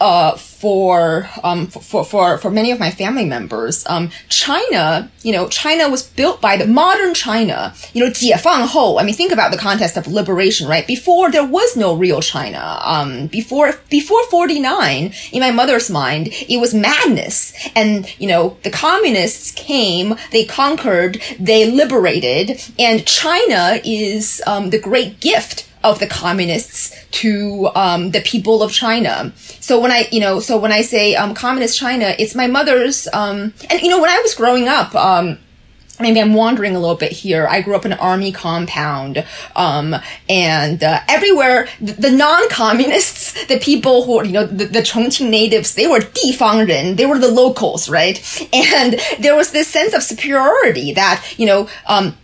[0.00, 5.48] Uh, for um for, for for many of my family members, um, China, you know,
[5.48, 8.98] China was built by the modern China, you know, 解放后.
[8.98, 10.84] I mean, think about the context of liberation, right?
[10.84, 12.80] Before there was no real China.
[12.84, 17.54] Um, before before 49, in my mother's mind, it was madness.
[17.76, 24.78] And, you know, the communists came, they conquered, they liberated, and China is um, the
[24.78, 29.31] great gift of the communists to um, the people of China.
[29.59, 33.07] So when I, you know, so when I say um, communist China, it's my mother's.
[33.13, 34.93] Um, and you know, when I was growing up.
[34.95, 35.39] Um,
[35.99, 37.45] Maybe I'm wandering a little bit here.
[37.45, 39.95] I grew up in an army compound, um,
[40.29, 45.75] and uh, everywhere the, the, non-communists, the people who you know the, the Chongqing natives,
[45.75, 48.17] they were Difangren, they were the locals, right?
[48.53, 52.15] And there was this sense of superiority that you know um,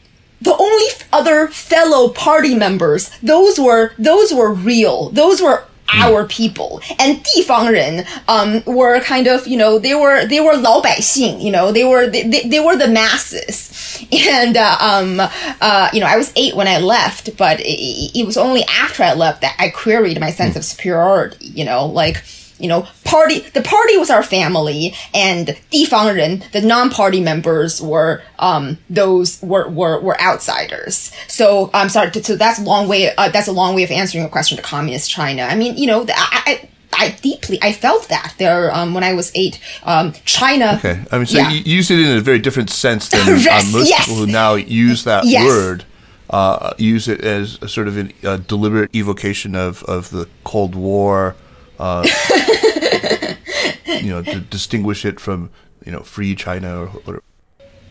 [0.45, 5.11] the only f- other fellow party members, those were those were real.
[5.11, 6.81] Those were our people.
[6.99, 11.73] And 地方人 um were kind of, you know, they were they were 老百姓, you know,
[11.73, 13.69] they were they, they, they were the masses.
[14.13, 15.21] And uh, um
[15.61, 19.03] uh you know, I was 8 when I left, but it, it was only after
[19.03, 22.23] I left that I queried my sense of superiority, you know, like
[22.59, 28.77] you know, party, the party was our family and 地方人, the non-party members were, um,
[28.91, 31.11] those were, were, were outsiders.
[31.27, 34.23] So, I'm sorry, so that's a long way, uh, that's a long way of answering
[34.23, 35.45] your question to communist China.
[35.45, 39.15] I mean, you know, I, I, I deeply, I felt that there, um, when I
[39.15, 40.75] was eight, um, China.
[40.85, 41.51] Okay, I mean, so Yeah.
[41.51, 44.05] you use it in a very different sense than uh, Yes, most yes.
[44.05, 45.47] people who now use that Yes.
[45.47, 45.85] word.
[46.29, 50.75] Uh, use it as a sort of an, a deliberate evocation of, of the Cold
[50.77, 51.35] War,
[51.80, 52.06] uh,
[53.86, 55.50] you know, to distinguish it from
[55.86, 57.24] you know free China or whatever.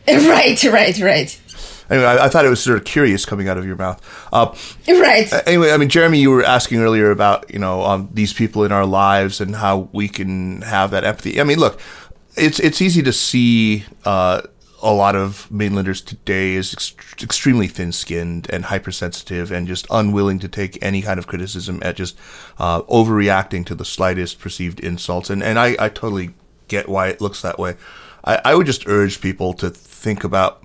[0.06, 1.40] Right, right, right.
[1.88, 4.00] Anyway, I, I thought it was sort of curious coming out of your mouth.
[4.32, 4.54] Uh,
[4.86, 5.30] Right.
[5.46, 8.72] anyway, I mean, Jeremy, you were asking earlier about you know um, these people in
[8.72, 11.40] our lives and how we can have that empathy.
[11.40, 11.80] I mean, look,
[12.36, 14.42] it's it's easy to see uh,
[14.84, 20.48] a lot of mainlanders today is ex- extremely thin-skinned and hypersensitive and just unwilling to
[20.48, 22.16] take any kind of criticism at just
[22.58, 25.30] uh, overreacting to the slightest perceived insults.
[25.30, 26.34] And and I, I totally
[26.68, 27.76] get why it looks that way.
[28.24, 30.62] I, I would just urge people to think about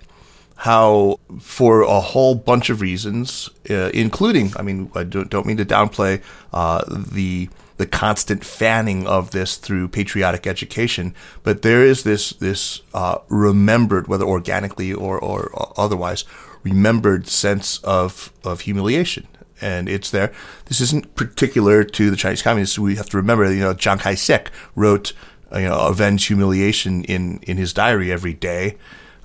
[0.58, 5.58] how, for a whole bunch of reasons, uh, including, I mean, I don't, don't mean
[5.58, 6.22] to downplay
[6.54, 12.82] uh, the the constant fanning of this through patriotic education, but there is this this
[12.94, 16.26] uh, remembered, whether organically or, or otherwise,
[16.62, 19.26] remembered sense of of humiliation
[19.62, 20.32] and it's there.
[20.65, 22.78] This isn't particular to the Chinese communists.
[22.78, 25.13] We have to remember, you know, Chiang Kai-shek wrote,
[25.54, 28.78] you know, avenge humiliation in, in his diary every day.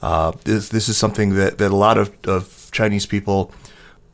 [0.02, 3.52] Uh, this, this is something that, that a lot of, of Chinese people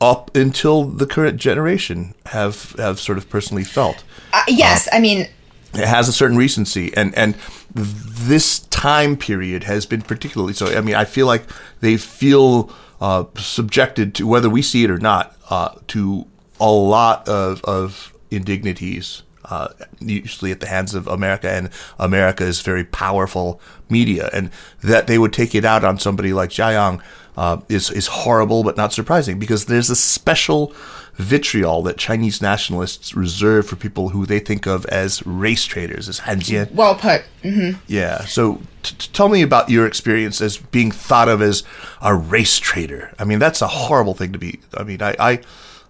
[0.01, 4.03] up until the current generation have, have sort of personally felt.
[4.33, 5.27] Uh, yes, I mean,
[5.73, 7.35] it has a certain recency and and
[7.73, 11.43] this time period has been particularly so i mean i feel like
[11.79, 16.27] they feel uh, subjected to whether we see it or not uh, to
[16.59, 19.67] a lot of, of indignities uh,
[19.99, 23.59] usually at the hands of America and America's very powerful
[23.89, 24.49] media, and
[24.81, 27.01] that they would take it out on somebody like Jiayang
[27.37, 30.73] uh, is is horrible, but not surprising because there's a special
[31.15, 36.21] vitriol that Chinese nationalists reserve for people who they think of as race traitors, as
[36.21, 36.71] Hanjian.
[36.73, 37.23] Well put.
[37.43, 37.79] Mm-hmm.
[37.87, 38.21] Yeah.
[38.25, 41.63] So t- t- tell me about your experience as being thought of as
[42.01, 43.13] a race traitor.
[43.19, 44.61] I mean, that's a horrible thing to be.
[44.75, 45.15] I mean, I.
[45.19, 45.41] I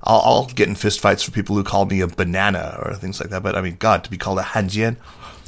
[0.04, 3.30] I'll, I'll get in fistfights for people who call me a banana or things like
[3.30, 3.44] that.
[3.44, 4.98] But I mean, God, to be called a Hanjian.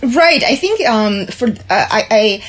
[0.02, 0.44] Right.
[0.44, 2.44] I think um, for uh, I, I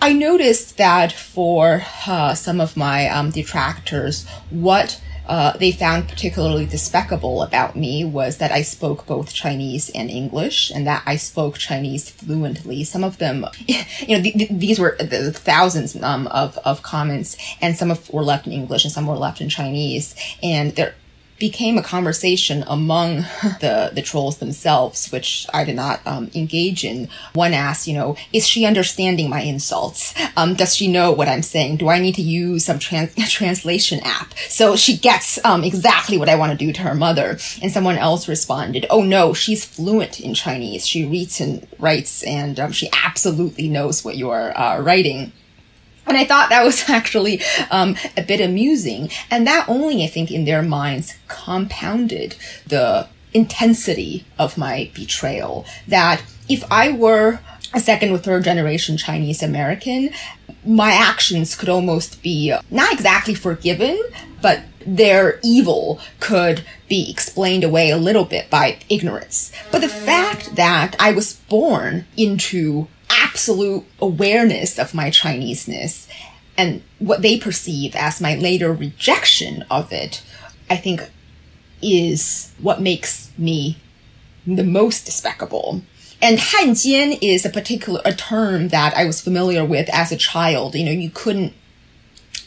[0.00, 6.64] I noticed that for uh, some of my um, detractors, what uh, they found particularly
[6.64, 11.58] despicable about me was that I spoke both Chinese and English, and that I spoke
[11.58, 12.82] Chinese fluently.
[12.84, 17.36] Some of them, you know, th- th- these were the thousands um, of of comments,
[17.60, 20.94] and some of were left in English and some were left in Chinese, and there
[21.38, 23.16] became a conversation among
[23.60, 27.08] the, the trolls themselves, which I did not um, engage in.
[27.34, 30.14] One asked, you know, is she understanding my insults?
[30.36, 31.76] Um, does she know what I'm saying?
[31.76, 34.36] Do I need to use some trans- translation app?
[34.38, 37.38] So she gets um, exactly what I want to do to her mother.
[37.62, 40.86] And someone else responded, oh no, she's fluent in Chinese.
[40.86, 45.32] She reads and writes, and um, she absolutely knows what you're uh, writing.
[46.08, 49.10] And I thought that was actually um, a bit amusing.
[49.30, 55.66] And that only, I think, in their minds compounded the intensity of my betrayal.
[55.86, 57.40] That if I were
[57.74, 60.10] a second or third generation Chinese American,
[60.64, 64.02] my actions could almost be not exactly forgiven,
[64.40, 69.52] but their evil could be explained away a little bit by ignorance.
[69.70, 76.08] But the fact that I was born into absolute awareness of my Chineseness
[76.56, 80.22] and what they perceive as my later rejection of it,
[80.68, 81.08] I think
[81.80, 83.78] is what makes me
[84.46, 85.82] the most despicable.
[86.20, 90.74] And Hanjian is a particular a term that I was familiar with as a child.
[90.74, 91.52] You know, you couldn't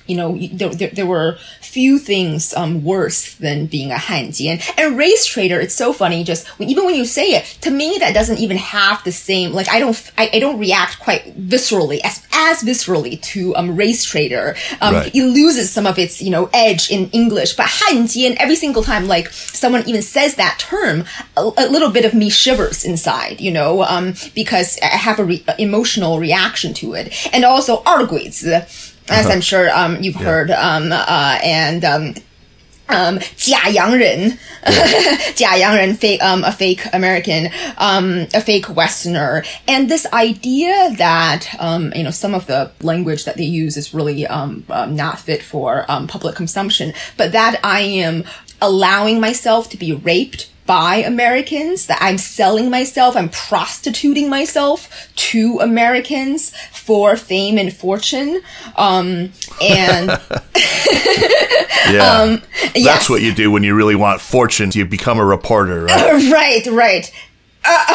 [0.07, 4.47] you know, there, there, there, were few things um, worse than being a Hanji.
[4.47, 7.97] And, and race traitor, it's so funny, just even when you say it, to me,
[7.99, 11.99] that doesn't even have the same, like, I don't, I, I don't react quite viscerally,
[12.03, 14.55] as, as viscerally to um, race traitor.
[14.79, 15.15] Um, right.
[15.15, 17.55] It loses some of its, you know, edge in English.
[17.55, 21.05] But Hanji, and every single time, like, someone even says that term,
[21.37, 25.25] a, a little bit of me shivers inside, you know, um, because I have a
[25.25, 27.13] re- emotional reaction to it.
[27.33, 28.65] And also, 二鬼子
[29.10, 30.22] as I'm sure um, you've yeah.
[30.22, 32.14] heard, um, uh, and um,
[32.88, 34.38] um, 假洋人,
[35.36, 35.92] yeah.
[35.94, 42.02] fake, um, a fake American, um, a fake Westerner, and this idea that, um, you
[42.02, 45.84] know, some of the language that they use is really, um, um not fit for,
[45.88, 48.24] um, public consumption, but that I am
[48.62, 55.59] allowing myself to be raped by Americans, that I'm selling myself, I'm prostituting myself to
[55.59, 58.41] Americans for fame and fortune.
[58.77, 60.07] Um, and
[61.91, 62.41] yeah, um,
[62.73, 62.85] yes.
[62.85, 64.71] that's what you do when you really want fortune.
[64.73, 66.31] You become a reporter, right?
[66.31, 67.13] right, right.
[67.63, 67.85] Uh,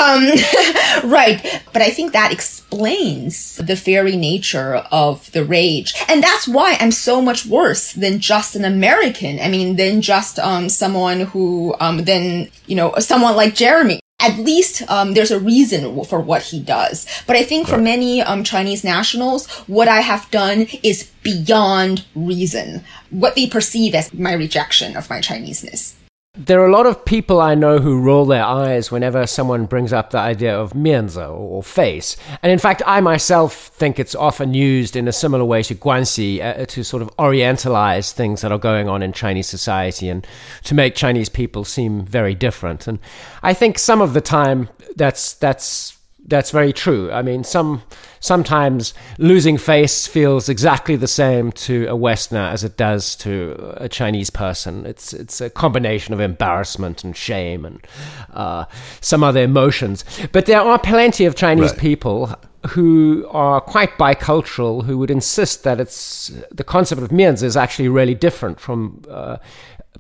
[1.03, 1.63] um, right.
[1.73, 5.95] But I think that explains the fairy nature of the rage.
[6.09, 9.41] And that's why I'm so much worse than just an American.
[9.41, 14.01] I mean, than just, um, someone who, um, than, you know, someone like Jeremy.
[14.19, 17.07] At least, um, there's a reason for what he does.
[17.27, 22.83] But I think for many, um, Chinese nationals, what I have done is beyond reason.
[23.11, 25.97] What they perceive as my rejection of my Chineseness.
[26.39, 29.91] There are a lot of people I know who roll their eyes whenever someone brings
[29.91, 32.17] up the idea of mianzi or face.
[32.43, 36.43] And in fact, I myself think it's often used in a similar way to guanxi
[36.43, 40.27] uh, to sort of orientalize things that are going on in Chinese society and
[40.65, 42.87] to make Chinese people seem very different.
[42.87, 42.99] And
[43.43, 45.96] I think some of the time that's that's
[46.29, 47.11] that's very true.
[47.13, 47.83] I mean, some
[48.21, 53.89] sometimes losing face feels exactly the same to a Westerner as it does to a
[53.89, 54.87] Chinese person.
[54.87, 57.87] It's it's a combination of embarrassment and shame and
[58.33, 58.65] uh,
[59.01, 60.05] some other emotions.
[60.33, 61.81] But there are plenty of Chinese Right.
[61.81, 62.35] people
[62.71, 67.89] who are quite bicultural who would insist that it's the concept of mianzi is actually
[67.89, 69.03] really different from.
[69.09, 69.37] Uh,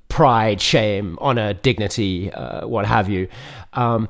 [0.09, 3.27] pride, shame, honor, dignity, uh, what have you.
[3.73, 4.09] Um,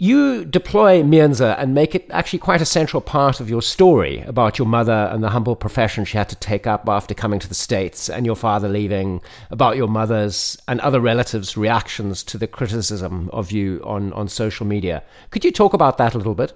[0.00, 4.56] you deploy mianzi and make it actually quite a central part of your story about
[4.56, 7.54] your mother and the humble profession she had to take up after coming to the
[7.54, 9.20] States and your father leaving,
[9.50, 14.64] about your mother's and other relatives' reactions to the criticism of you on, on social
[14.64, 15.02] media.
[15.30, 16.52] Could you talk about that a little bit?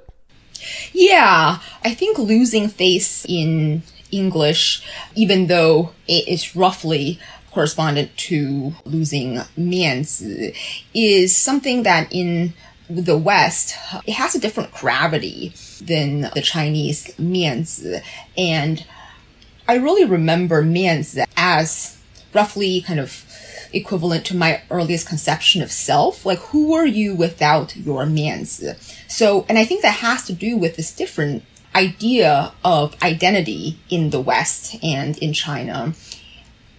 [0.92, 3.82] Yeah, I think losing face in
[4.12, 4.84] English,
[5.16, 7.18] even though it is roughly
[7.50, 10.54] correspondent to losing 面子,
[10.94, 12.52] is something that in
[12.88, 13.74] the West,
[14.06, 18.02] it has a different gravity than the Chinese mianzi.
[18.36, 18.84] And
[19.68, 21.98] I really remember mianzi as
[22.34, 23.24] roughly kind of
[23.72, 26.26] equivalent to my earliest conception of self.
[26.26, 28.76] Like, who are you without your mianzi?
[29.10, 34.10] So, and I think that has to do with this different idea of identity in
[34.10, 35.94] the West and in China.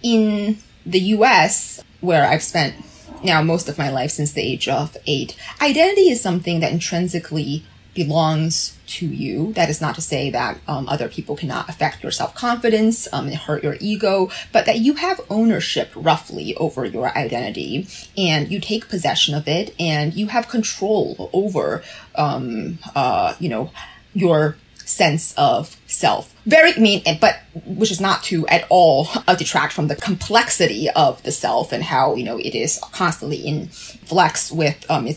[0.02, 2.76] In the US, where I've spent
[3.24, 7.64] now most of my life since the age of eight, identity is something that intrinsically
[7.94, 9.52] belongs to you.
[9.54, 13.26] That is not to say that um, other people cannot affect your self confidence um,
[13.26, 18.60] and hurt your ego, but that you have ownership roughly over your identity and you
[18.60, 21.82] take possession of it and you have control over,
[22.16, 23.70] um, uh, you know,
[24.12, 26.34] your sense of self.
[26.44, 31.22] Very, mean, but which is not to at all uh, detract from the complexity of
[31.22, 35.08] the self and how, you know, it is constantly in flex with um,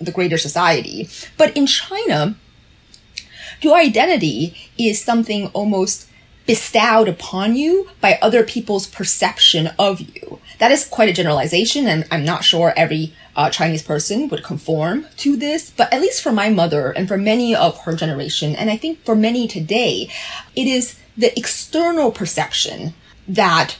[0.00, 1.08] the greater society.
[1.36, 2.36] But in China,
[3.60, 6.08] your identity is something almost
[6.46, 10.38] bestowed upon you by other people's perception of you.
[10.58, 15.06] That is quite a generalization, and I'm not sure every uh, Chinese person would conform
[15.18, 18.70] to this, but at least for my mother and for many of her generation, and
[18.70, 20.08] I think for many today,
[20.54, 22.94] it is the external perception
[23.28, 23.76] that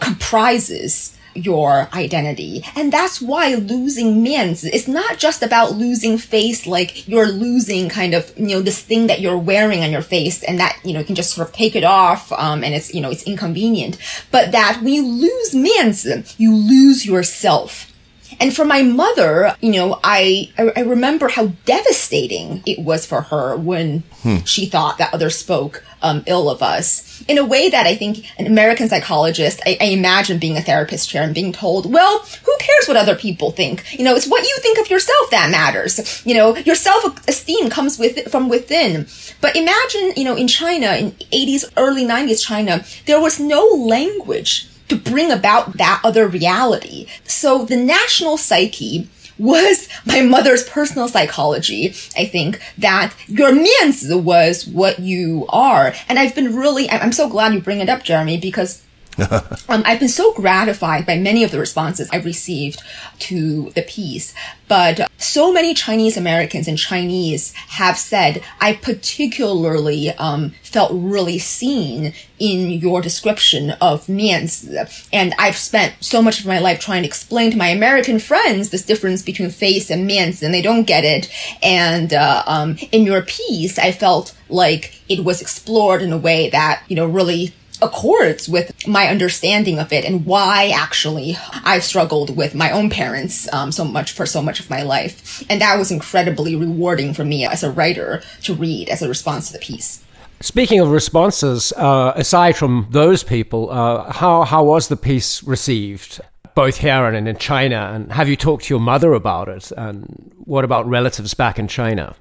[0.00, 2.64] comprises your identity.
[2.74, 8.14] And that's why losing mianzi it's not just about losing face, like you're losing kind
[8.14, 11.00] of, you know, this thing that you're wearing on your face and that, you know,
[11.00, 13.98] you can just sort of take it off, um, and it's, you know, it's inconvenient.
[14.30, 17.92] But that when you lose mianzi, you lose yourself.
[18.40, 23.56] And for my mother, you know, I, I remember how devastating it was for her
[23.56, 24.02] when
[24.44, 27.24] she thought that others spoke um, ill of us.
[27.28, 31.08] In a way that I think an American psychologist, I, I imagine being a therapist
[31.08, 33.84] chair and being told, well, who cares what other people think?
[33.98, 36.24] You know, it's what you think of yourself that matters.
[36.26, 39.06] You know, your self-esteem comes with from within.
[39.40, 44.68] But imagine, you know, in China, in 80s, early 90s China, there was no language
[44.88, 47.06] to bring about that other reality.
[47.24, 49.08] So the national psyche
[49.38, 51.88] was my mother's personal psychology.
[52.16, 55.94] I think that your mianzi was what you are.
[56.08, 58.82] And I've been really, I'm so glad you bring it up, Jeremy, because
[59.68, 62.82] um, I've been so gratified by many of the responses I've received
[63.20, 64.34] to the piece,
[64.68, 72.12] but so many Chinese Americans and Chinese have said I particularly um, felt really seen
[72.38, 77.08] in your description of mianzi, and I've spent so much of my life trying to
[77.08, 81.04] explain to my American friends this difference between face and mianzi, and they don't get
[81.04, 81.30] it.
[81.62, 86.50] And uh, um, in your piece, I felt like it was explored in a way
[86.50, 92.36] that you know really accords with my understanding of it and why actually I've struggled
[92.36, 95.44] with my own parents um, so much for so much of my life.
[95.50, 99.48] And that was incredibly rewarding for me as a writer to read as a response
[99.48, 100.04] to the piece.
[100.40, 106.20] Speaking of responses, uh, aside from those people, uh, how how was the piece received,
[106.54, 107.90] both here and in China?
[107.94, 109.72] And have you talked to your mother about it?
[109.76, 112.14] And what about relatives back in China?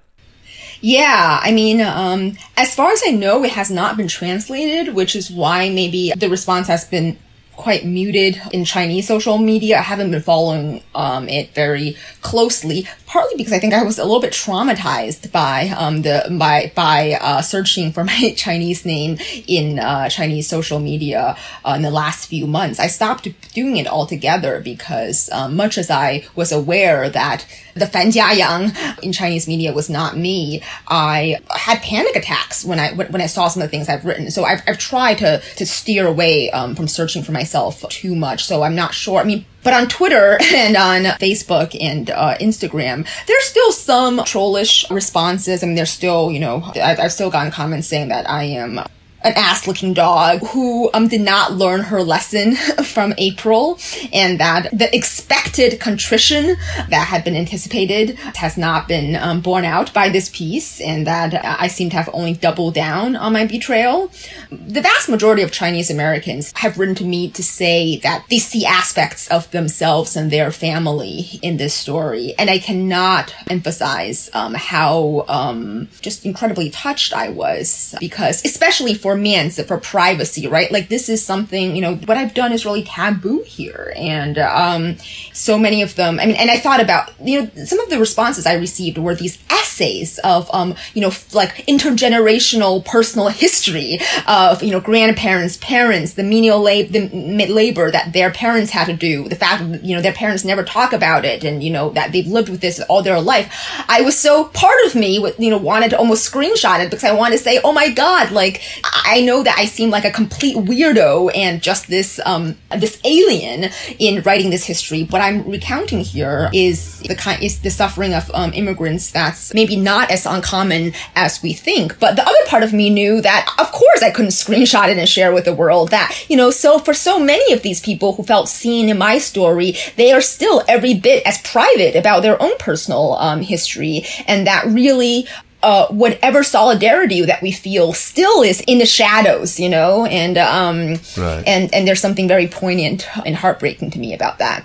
[0.82, 5.16] Yeah, I mean, um, as far as I know, it has not been translated, which
[5.16, 7.18] is why maybe the response has been
[7.56, 9.80] quite muted in Chinese social media.
[9.80, 14.04] I haven't been following um, it very closely, partly because I think I was a
[14.04, 19.80] little bit traumatized by um, the by by uh, searching for my Chinese name in
[19.80, 22.80] uh, Chinese social media uh, in the last few months.
[22.80, 27.46] I stopped doing it altogether because um, much as I was aware that
[27.76, 32.94] the Fan Jiayang in Chinese media was not me, I had panic attacks when I
[32.94, 34.32] when I saw some of the things I've written.
[34.32, 38.44] So I've, I've tried to to steer away um, from searching for myself too much.
[38.46, 39.20] So I'm not sure.
[39.20, 44.90] I mean, but on Twitter and on Facebook and uh, Instagram, there's still some trollish
[44.90, 45.64] responses.
[45.64, 48.80] I mean, there's still, you know, I've, I've still gotten comments saying that I am
[49.26, 53.80] an ass looking dog who um, did not learn her lesson from April
[54.14, 56.56] and that the expected contrition
[56.90, 61.34] that had been anticipated has not been um, borne out by this piece and that
[61.44, 64.12] I seem to have only doubled down on my betrayal.
[64.52, 68.66] The vast majority of Chinese Americans have written to me to say that they see
[68.66, 72.36] aspects of themselves and their family in this story.
[72.38, 79.15] And I cannot emphasize um, how um, just incredibly touched I was because, especially for
[79.16, 80.72] and for privacy, right?
[80.72, 83.94] Like this is something, you know, what I've done is really taboo here.
[83.96, 84.98] And um,
[85.34, 88.00] so many of them, I mean, and I thought about, you know, some of the
[88.00, 94.64] responses I received were these essays of, um, you know, like intergenerational personal history of,
[94.64, 97.08] you know, grandparents, parents, the menial lab- the
[97.48, 100.64] labor that their parents had to do, the fact that, you know, their parents never
[100.64, 103.52] talk about it and, you know, that they've lived with this all their life.
[103.88, 107.14] I was so part of me, you know, wanted to almost screenshot it because I
[107.14, 108.62] wanted to say, oh my God, like,
[109.04, 113.72] I know that I seem like a complete weirdo and just this, um, this alien
[114.00, 115.04] in writing this history.
[115.04, 119.76] What I'm recounting here is the kind, is the suffering of, um, immigrants that's maybe
[119.76, 122.00] not as uncommon as we think.
[122.00, 125.10] But the other part of me knew that, of course, I couldn't screenshot it and
[125.10, 128.24] share with the world that, you know, so for so many of these people who
[128.24, 132.58] felt seen in my story, they are still every bit as private about their own
[132.58, 134.06] personal um, history.
[134.28, 135.28] And that really
[135.66, 140.78] uh, whatever solidarity that we feel still is in the shadows, you know, and um,
[141.18, 141.44] Right.
[141.48, 144.64] and and there's something very poignant and heartbreaking to me about that.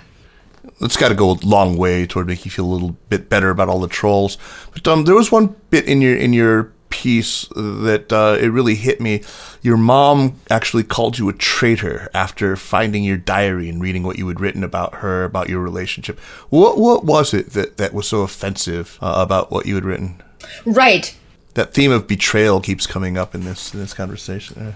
[0.79, 3.49] it's got to go a long way toward making you feel a little bit better
[3.49, 4.37] about all the trolls.
[4.73, 8.75] But um, there was one bit in your in your piece that uh, it really
[8.75, 9.21] hit me.
[9.61, 14.27] Your mom actually called you a traitor after finding your diary and reading what you
[14.27, 16.19] had written about her, about your relationship.
[16.49, 20.21] What what was it that that was so offensive uh, about what you had written?
[20.65, 21.15] Right.
[21.53, 24.75] That theme of betrayal keeps coming up in this in this conversation.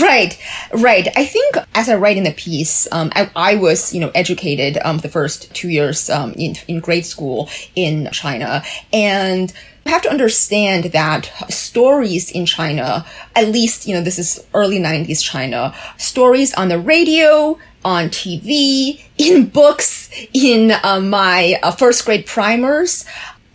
[0.00, 0.36] Right,
[0.72, 1.08] right.
[1.16, 4.78] I think as I write in the piece, um, I, I was, you know, educated
[4.84, 9.52] um, the first two years um, in in grade school in China, and
[9.84, 13.06] you have to understand that stories in China,
[13.36, 19.00] at least, you know, this is early '90s China, stories on the radio, on TV,
[19.16, 23.04] in books, in uh, my uh, first grade primers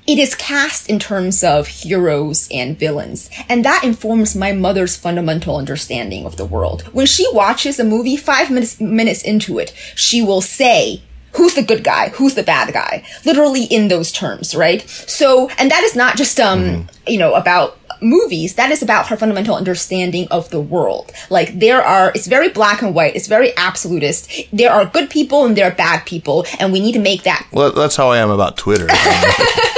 [0.08, 5.58] it is cast in terms of heroes and villains, and that informs my mother's fundamental
[5.58, 6.82] understanding of the world.
[6.94, 11.04] When she watches a movie, five minutes, minutes into it, she will say,
[11.36, 12.10] Who's the good guy?
[12.10, 13.06] Who's the bad guy?
[13.24, 14.82] Literally in those terms, right?
[14.90, 18.56] So, and that is not just, um, you know, about movies.
[18.56, 21.12] That is about her fundamental understanding of the world.
[21.30, 23.16] Like there are, it's very black and white.
[23.16, 24.30] It's very absolutist.
[24.52, 27.48] There are good people and there are bad people, and we need to make that
[27.54, 28.88] Well, that's how I am about Twitter.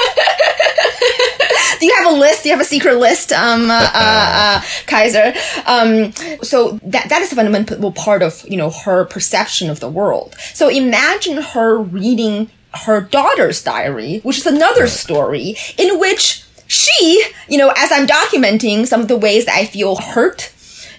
[2.04, 2.46] have a list?
[2.46, 5.34] You have a secret list, um, uh, uh, uh, Kaiser?
[5.66, 6.12] Um,
[6.44, 10.36] so that that is a fundamental part of you know her perception of the world.
[10.54, 17.58] So imagine her reading her daughter's diary, which is another story in which she, you
[17.58, 20.52] know, as I'm documenting some of the ways that I feel hurt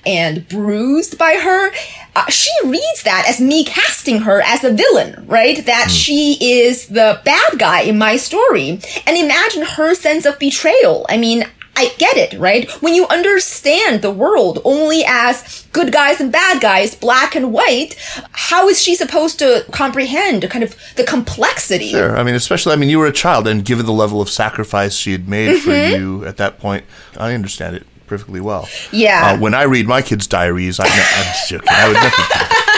[0.07, 1.73] and bruised by her,
[2.17, 5.65] uh, she reads that as me casting her as a villain, right?
[5.67, 8.81] That she is the bad guy in my story.
[9.07, 11.07] And imagine her sense of betrayal.
[11.09, 11.45] I mean,
[11.77, 12.71] I get it, right?
[12.83, 17.97] When you understand the world only as good guys and bad guys, black and white,
[18.31, 21.89] how is she supposed to comprehend kind of the complexity?
[21.89, 22.17] Sure.
[22.17, 24.95] I mean, especially, I mean, you were a child, and given the level of sacrifice
[24.95, 26.01] she had made for Mm-hmm.
[26.01, 26.85] you at that point,
[27.19, 28.69] I understand it perfectly well.
[28.93, 29.33] Yeah.
[29.33, 31.69] Uh, when I read my kids' diaries, I, no, I'm just joking.
[31.71, 32.61] I would never do that.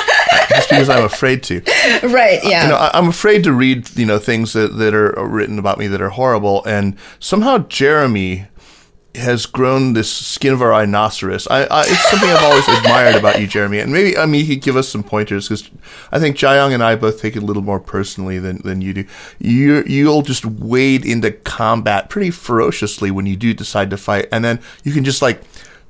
[0.49, 1.61] Just because I'm afraid to.
[2.03, 2.62] Right, yeah.
[2.62, 5.79] You know, I, I'm afraid to read, you know, things that, that are written about
[5.79, 6.64] me that are horrible.
[6.64, 8.47] And somehow Jeremy
[9.17, 11.47] has grown this skin of a rhinoceros.
[11.49, 13.81] I, I it's something I've always admired about you, Jeremy.
[13.81, 15.71] And maybe I mean you could give us some pointers because
[16.12, 18.95] I think Jiayang and I both take it a little more personally than, than you
[18.95, 19.07] do.
[19.39, 24.45] You you'll just wade into combat pretty ferociously when you do decide to fight, and
[24.45, 25.43] then you can just like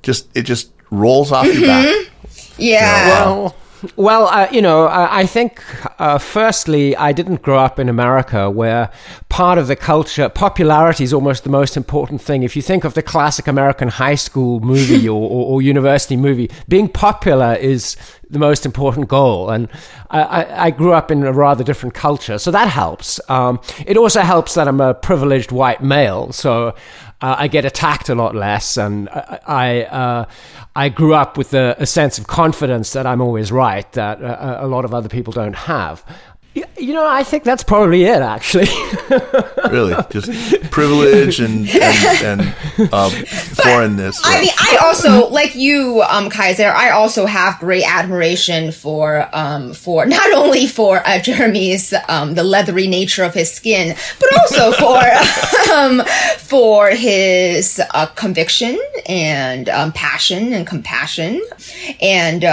[0.02, 1.86] just it just rolls off your back.
[1.86, 2.54] Mm-hmm.
[2.58, 3.08] yeah.
[3.08, 3.56] Well,
[3.94, 5.62] Well, uh, you know, I, I think
[6.00, 8.90] uh, firstly, I didn't grow up in America where
[9.28, 12.42] part of the culture, popularity is almost the most important thing.
[12.42, 16.50] If you think of the classic American high school movie or, or, or university movie,
[16.68, 17.96] being popular is
[18.28, 19.50] the most important goal.
[19.50, 19.68] And
[20.10, 23.20] I, I, I grew up in a rather different culture, so that helps.
[23.28, 26.74] Um, it also helps that I'm a privileged white male, so
[27.20, 30.24] uh, I get attacked a lot less, and I I, uh,
[30.74, 34.58] I grew up with a, a sense of confidence that I'm always right that uh,
[34.60, 36.04] a lot of other people don't have.
[36.56, 38.68] Y- You know, I think that's probably it, actually.
[39.70, 40.30] Really, just
[40.70, 42.40] privilege and and,
[42.78, 44.20] and um, foreignness.
[44.24, 46.68] I mean, I also like you, um, Kaiser.
[46.68, 52.44] I also have great admiration for, um, for not only for uh, Jeremy's um, the
[52.44, 55.02] leathery nature of his skin, but also for
[55.74, 56.02] um,
[56.38, 61.42] for his uh, conviction and um, passion and compassion,
[62.00, 62.44] and.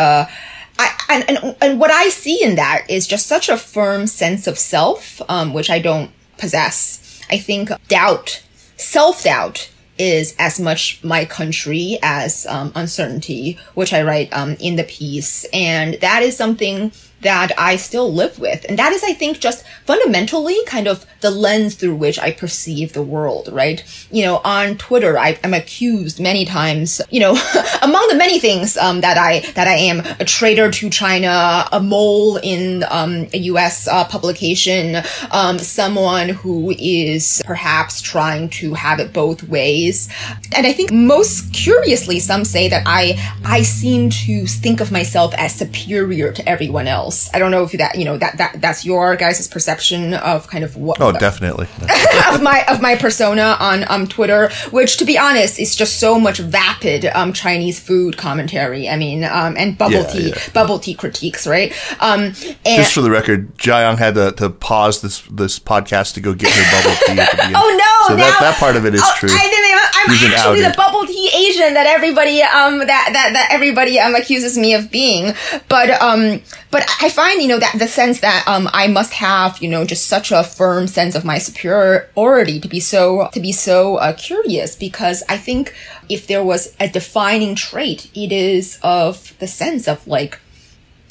[0.79, 4.47] I, and, and and what I see in that is just such a firm sense
[4.47, 7.21] of self, um, which I don't possess.
[7.29, 8.43] I think doubt,
[8.77, 14.75] self doubt, is as much my country as um, uncertainty, which I write um, in
[14.75, 16.91] the piece, and that is something
[17.23, 21.31] that I still live with, and that is, I think, just fundamentally kind of the
[21.31, 23.49] lens through which I perceive the world.
[23.51, 23.83] Right?
[24.11, 27.01] You know, on Twitter, I, am accused many times.
[27.09, 27.31] You know,
[27.81, 31.79] among the many things um, that I that I am a traitor to China, a
[31.79, 33.87] mole in um, a U.S.
[33.87, 40.09] Uh, publication, um, someone who is perhaps trying to have it both ways.
[40.55, 43.03] And I think most curiously, some say that I
[43.43, 47.12] I seem to think of myself as superior to everyone else.
[47.33, 50.63] I don't know if that you know that that that's your guys' perception of kind
[50.63, 51.67] of what Oh, definitely.
[52.33, 56.19] of my of my persona on um Twitter, which to be honest is just so
[56.19, 58.89] much vapid um Chinese food commentary.
[58.89, 60.39] I mean, um and bubble Yeah, tea yeah.
[60.53, 61.73] bubble tea critiques, right?
[61.99, 62.33] Um
[62.65, 66.33] and Just for the record, Jiayang had to, to pause this this podcast to go
[66.33, 67.55] get her bubble tea at the beginning.
[67.57, 68.07] Oh no!
[68.07, 69.29] So now, that, that part of it is oh, true.
[69.31, 69.73] I didn't.
[69.95, 74.15] I'm You've actually the bubble tea Asian that everybody um that that that everybody um
[74.15, 75.33] accuses me of being.
[75.69, 76.41] But um
[76.71, 79.83] but I find you know that the sense that um I must have you know
[79.83, 84.13] just such a firm sense of my superiority to be so to be so uh,
[84.13, 85.75] curious because I think
[86.07, 90.39] if there was a defining trait, it is of the sense of like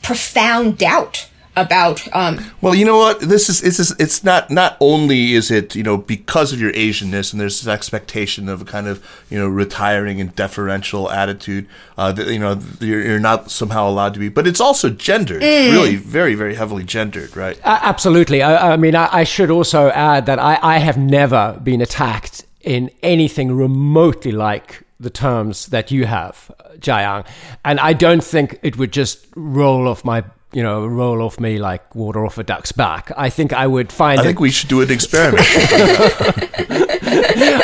[0.00, 3.20] profound doubt about um Well, you know what?
[3.20, 6.72] This is it's just, it's not not only is it you know because of your
[6.72, 11.66] Asianness and there's this expectation of a kind of you know retiring and deferential attitude
[11.98, 15.42] uh, that you know you're, you're not somehow allowed to be, but it's also gendered,
[15.42, 17.58] really very very heavily gendered, right?
[17.60, 18.42] A- Absolutely.
[18.42, 22.44] I, I mean, I, I should also add that I, I have never been attacked
[22.62, 27.26] in anything remotely like the terms that you have, Jiayang.
[27.64, 30.22] And I don't think it would just roll off my,
[30.52, 33.10] you know, roll off me like water off a duck's back.
[33.16, 35.46] I think I would find I it, think we should do an experiment.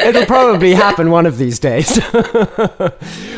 [0.09, 1.99] it'll probably happen one of these days.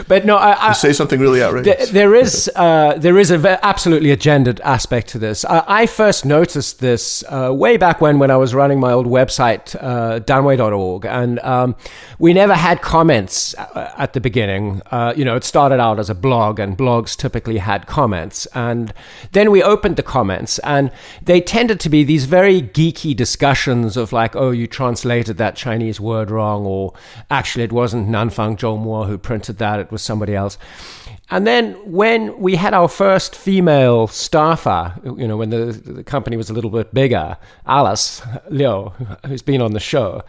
[0.09, 1.91] but no, I, I, Say something really outrageous.
[1.91, 5.45] there is uh, there is a absolutely a gendered aspect to this.
[5.45, 9.07] I, I first noticed this uh, way back when when I was running my old
[9.07, 11.77] website uh, danwei.org, and um,
[12.19, 14.83] we never had comments uh, at the beginning.
[14.91, 18.93] Uh, you know, it started out as a blog, and blogs typically had comments, and
[19.41, 24.13] then we opened the comments, and they tended to be these very geeky discussions of
[24.13, 26.93] like, oh, you translated that Chinese word wrong, or
[27.31, 30.59] actually it wasn't Nanfang Zhoumo who printed that; it was somebody else.
[31.31, 36.37] And then when we had our first female staffer, you know, when the, the company
[36.37, 38.21] was a little bit bigger, Alice
[38.51, 38.93] Liu,
[39.27, 40.23] who's been on the show,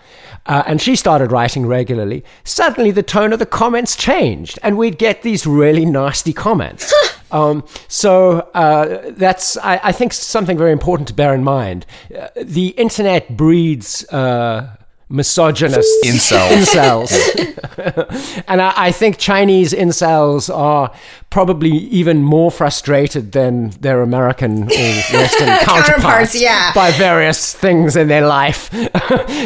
[0.46, 4.98] uh, and she started writing regularly, suddenly the tone of the comments changed, and we'd
[4.98, 6.94] get these really nasty comments.
[7.32, 11.86] um, so uh, that's, I, I think, something very important to bear in mind.
[12.16, 14.06] Uh, the internet breeds.
[14.10, 14.76] Uh,
[15.12, 16.50] misogynist Incels.
[16.52, 18.44] incels.
[18.48, 20.92] and I, I think Chinese incels are
[21.30, 24.68] probably even more frustrated than their American or
[25.14, 26.72] Western counterparts, Counterparts, yeah.
[26.74, 28.70] by various things in their life.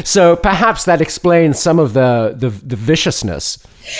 [0.06, 3.58] so perhaps that explains some of the, the, the viciousness.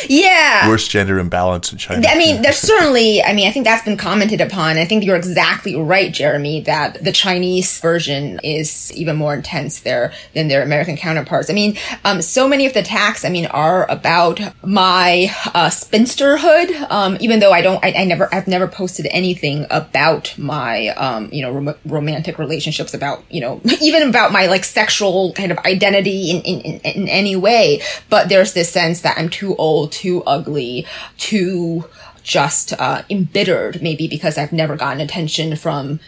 [0.08, 0.68] Yeah.
[0.68, 2.08] Worst gender imbalance in China.
[2.08, 4.78] I mean, there's certainly, I mean, I think that's been commented upon.
[4.78, 10.14] I think you're exactly right, Jeremy, that the Chinese version is even more intense there
[10.34, 11.50] than their American counterparts.
[11.50, 16.92] I mean, um, so many of the attacks, I mean, are about my uh, spinsterhood.
[16.92, 21.30] Um, even though I don't, I, I never, I've never posted anything about my, um,
[21.32, 25.58] you know, rom- romantic relationships, about, you know, even about my like sexual kind of
[25.60, 27.82] identity in, in, in, in any way.
[28.10, 30.86] But there's this sense that I'm too old, too ugly,
[31.18, 31.86] too
[32.26, 36.00] just uh, embittered, maybe because I've never gotten attention from.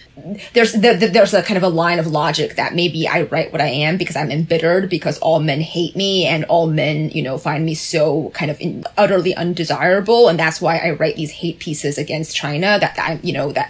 [0.53, 3.61] There's there, there's a kind of a line of logic that maybe I write what
[3.61, 7.37] I am because I'm embittered because all men hate me and all men you know
[7.37, 11.59] find me so kind of in, utterly undesirable, and that's why I write these hate
[11.59, 12.79] pieces against China.
[12.79, 13.69] That I'm you know that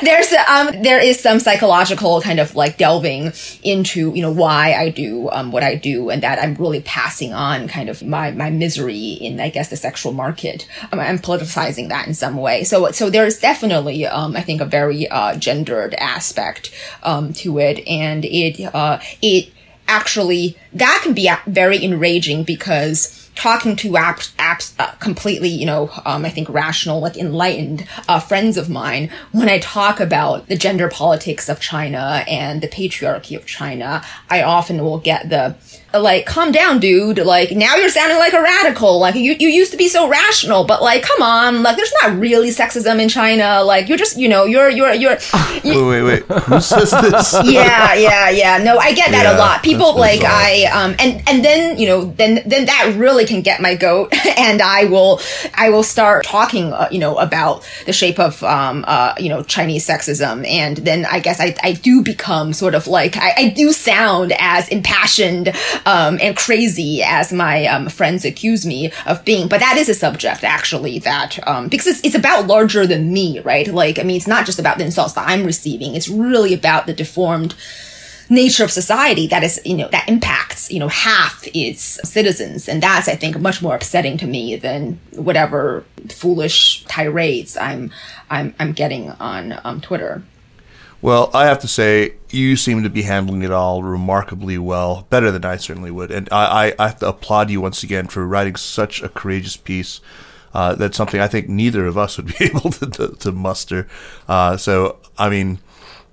[0.02, 3.32] there's um there is some psychological kind of like delving
[3.62, 7.32] into you know why I do um what I do and that I'm really passing
[7.32, 10.68] on kind of my my misery in I guess the sexual market.
[10.92, 12.64] Um, I'm politicizing that in some way.
[12.64, 16.72] So so there's definitely um I think a very uh gendered aspect
[17.02, 19.50] um to it and it uh it
[19.88, 25.90] actually that can be very enraging because talking to apps, apps uh, completely, you know,
[26.06, 30.56] um, I think rational, like enlightened uh, friends of mine, when I talk about the
[30.56, 35.54] gender politics of China and the patriarchy of China, I often will get the
[35.98, 37.18] like, calm down, dude.
[37.18, 38.98] Like, now you're sounding like a radical.
[38.98, 41.62] Like, you, you used to be so rational, but like, come on.
[41.62, 43.62] Like, there's not really sexism in China.
[43.62, 45.16] Like, you're just, you know, you're, you're, you're,
[45.64, 46.22] Wait, wait, wait.
[46.22, 47.34] Who says this?
[47.44, 48.58] yeah, yeah, yeah.
[48.58, 49.62] No, I get that Yeah, a lot.
[49.62, 50.32] People like bizarre.
[50.32, 54.12] I um and and then you know then then that really can get my goat,
[54.38, 55.20] and I will
[55.54, 59.42] I will start talking uh, you know about the shape of um uh you know
[59.42, 63.48] Chinese sexism, and then I guess I I do become sort of like I, I
[63.48, 65.52] do sound as impassioned
[65.86, 69.94] um and crazy as my um friends accuse me of being, but that is a
[69.94, 73.68] subject actually that um because it's, it's about larger than me, right?
[73.68, 76.86] Like I mean, it's not just about the insults that I'm receiving; it's really about
[76.86, 77.54] the deformed
[78.28, 82.68] nature of society that is you know that impacts you know half its citizens.
[82.68, 87.90] And that's i think much more upsetting to me than whatever foolish tirades i'm
[88.30, 90.22] i'm i'm getting on um, twitter
[91.06, 95.30] Well, I have to say, you seem to be handling it all remarkably well, better
[95.30, 96.10] than I certainly would.
[96.10, 99.56] And I, I, I have to applaud you once again for writing such a courageous
[99.56, 100.00] piece.
[100.52, 103.86] Uh, that's something I think neither of us would be able to, to, to muster.
[104.26, 105.60] Uh, so, I mean,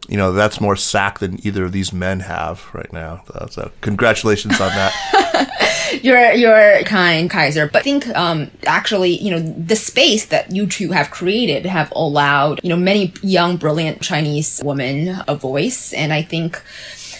[0.09, 3.23] you know, that's more sack than either of these men have right now.
[3.49, 5.73] So, congratulations on that.
[6.01, 10.65] you're you're kind kaiser but i think um actually you know the space that you
[10.65, 16.11] two have created have allowed you know many young brilliant chinese women a voice and
[16.11, 16.61] i think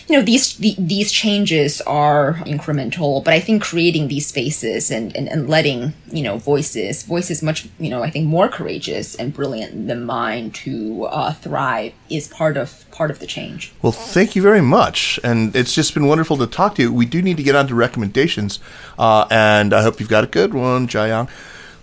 [0.07, 5.15] you know these the, these changes are incremental but i think creating these spaces and,
[5.15, 9.33] and and letting you know voices voices much you know i think more courageous and
[9.33, 14.35] brilliant than mine to uh, thrive is part of part of the change Well, thank
[14.35, 16.93] you very much, and it's just been wonderful to talk to you.
[16.93, 18.59] We do need to get on to recommendations,
[18.99, 21.29] uh, and I hope you've got a good one, Jiayang.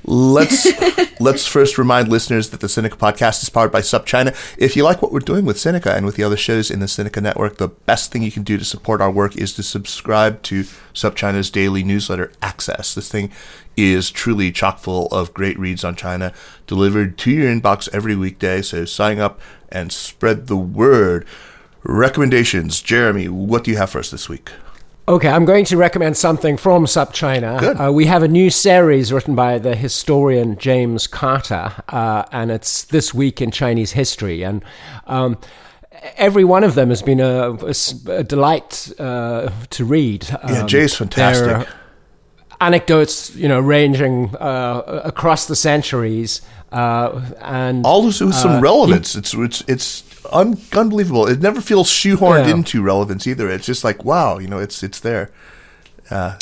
[0.04, 0.66] Let's
[1.20, 4.34] let's first remind listeners that the Sinica podcast is powered by SupChina.
[4.56, 6.86] If you like what we're doing with Sinica and with the other shows in the
[6.86, 10.42] Sinica network, the best thing you can do to support our work is to subscribe
[10.44, 10.62] to
[10.94, 12.94] SupChina's daily newsletter, Access.
[12.94, 13.30] This thing
[13.76, 16.32] is truly chock full of great reads on China,
[16.66, 18.62] delivered to your inbox every weekday.
[18.62, 19.40] So sign up
[19.70, 21.26] and spread the word.
[21.82, 23.28] Recommendations, Jeremy.
[23.28, 24.50] What do you have for us this week?
[25.10, 27.58] Okay, I'm going to recommend something from SupChina.
[27.58, 27.76] Good.
[27.76, 32.84] Uh, we have a new series written by the historian James Carter, uh, and it's
[32.84, 34.44] This Week in Chinese History.
[34.44, 34.62] And
[35.08, 35.36] um,
[36.16, 40.28] every one of them has been a delight uh, to read.
[40.28, 41.66] Yeah, Um, Jay's fantastic.
[42.60, 46.42] Anecdotes, you know, ranging uh, across the centuries,
[46.72, 49.16] uh, and All with some uh, relevance.
[49.16, 51.26] It's it's it's un- unbelievable.
[51.26, 52.54] It never feels shoehorned Yeah.
[52.56, 53.48] into relevance either.
[53.50, 55.30] It's just like wow, you know, it's it's there.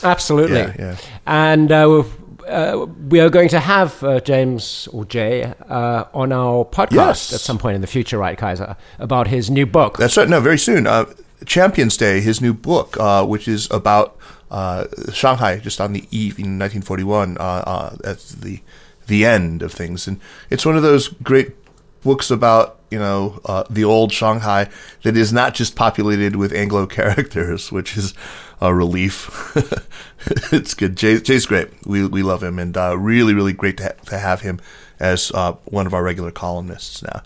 [0.03, 0.57] Absolutely.
[0.59, 0.97] Yeah, yeah.
[1.27, 2.03] And uh,
[2.49, 7.33] uh, we are going to have uh, James or Jay uh, on our podcast Yes.
[7.35, 9.99] at some point in the future, right, Kaiser, about his new book.
[9.99, 10.29] That's right.
[10.29, 10.87] No, very soon.
[10.87, 11.05] Uh,
[11.45, 14.16] Champions Day, his new book, uh, which is about
[14.51, 18.61] uh, Shanghai, just on the eve in 1941, uh, uh, at the
[19.07, 20.20] the end of things, and
[20.51, 21.53] it's one of those great
[22.03, 24.68] books about you know uh, the old Shanghai
[25.03, 28.14] that is not just populated with Anglo characters, which is
[28.61, 29.53] a relief.
[30.53, 30.96] it's good.
[30.96, 31.68] Jay, Jay's great.
[31.86, 34.61] We we love him, and really really great to, ha- to have him
[35.01, 35.30] as
[35.64, 37.22] one of our regular columnists now.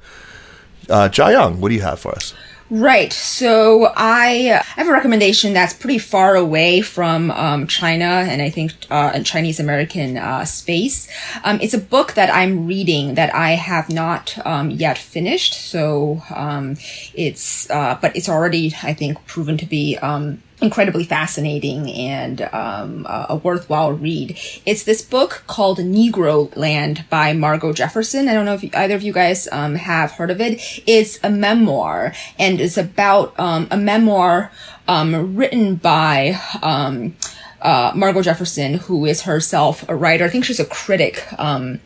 [0.90, 2.34] Uh, Jiayang, what do you have for us?
[2.74, 3.12] Right.
[3.12, 8.72] So I have a recommendation that's pretty far away from um, China and I think
[8.88, 11.06] uh, Chinese American uh, space.
[11.44, 15.52] Um, it's a book that I'm reading that I have not um, yet finished.
[15.52, 16.78] So um,
[17.12, 19.98] it's uh, but it's already I think proven to be.
[20.62, 24.38] Incredibly fascinating and um, a worthwhile read.
[24.64, 28.28] It's this book called Negroland by Margo Jefferson.
[28.28, 30.82] I don't know if either of you guys um, have heard of it.
[30.86, 34.52] It's a memoir and it's about um, a memoir
[34.86, 37.16] um, written by um,
[37.60, 40.24] uh, Margo Jefferson, who is herself a writer.
[40.24, 41.26] I think she's a critic.
[41.38, 41.80] Um,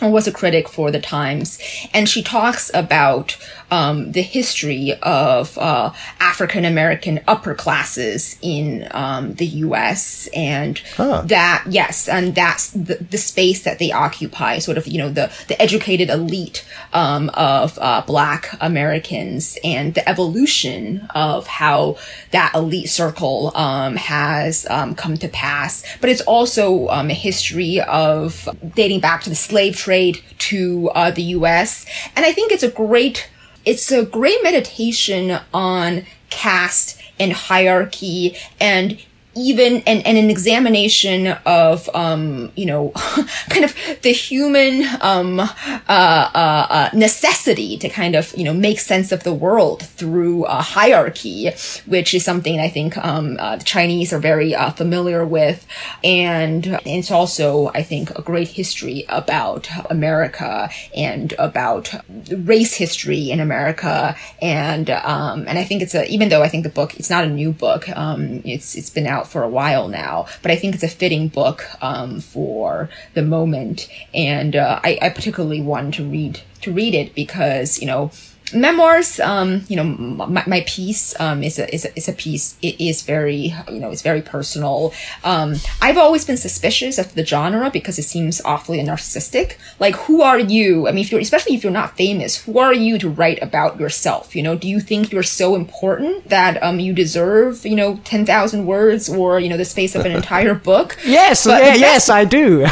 [0.00, 1.58] or was a critic for the Times,
[1.92, 3.36] and she talks about
[3.70, 10.28] um, the history of uh, African American upper classes in um, the U.S.
[10.34, 10.80] and
[11.26, 15.30] that yes, and that's the, the space that they occupy, sort of you know the
[15.48, 21.96] the educated elite um, of uh, Black Americans and the evolution of how
[22.30, 25.84] that elite circle um, has um, come to pass.
[26.00, 31.10] But it's also um, a history of dating back to the slave trade to uh,
[31.10, 31.86] the U.S.
[32.16, 33.28] And I think it's a great
[33.68, 38.98] it's a great meditation on caste and hierarchy and
[39.38, 42.90] even and, and an examination of um you know
[43.48, 45.48] kind of the human um uh,
[45.88, 50.60] uh, uh necessity to kind of you know make sense of the world through a
[50.60, 51.50] hierarchy
[51.86, 55.66] which is something i think um uh, the chinese are very uh, familiar with.
[56.04, 61.94] And it's also i think a great history about america and about
[62.30, 64.16] race history in america.
[64.40, 67.24] And um and i think it's a even though i think the book it's not
[67.24, 70.74] a new book um it's it's been out for a while now, but I think
[70.74, 76.08] it's a fitting book um, for the moment, and uh, I, I particularly wanted to
[76.08, 78.10] read to read it because you know
[78.54, 82.56] memoirs um you know my, my piece um is a, is a is a piece.
[82.62, 84.92] It is very you know it's very personal.
[85.24, 89.56] Um i've always been suspicious of the genre because it seems awfully narcissistic.
[89.78, 90.88] Like who are you?
[90.88, 93.78] I mean if you're especially if you're not famous who are you to write about
[93.80, 94.56] yourself you know?
[94.56, 99.40] Do you think you're so important that um you deserve you know 10,000 words or
[99.40, 100.96] you know the space of an entire book?
[101.04, 102.64] Yes, But yeah, the yes, I do.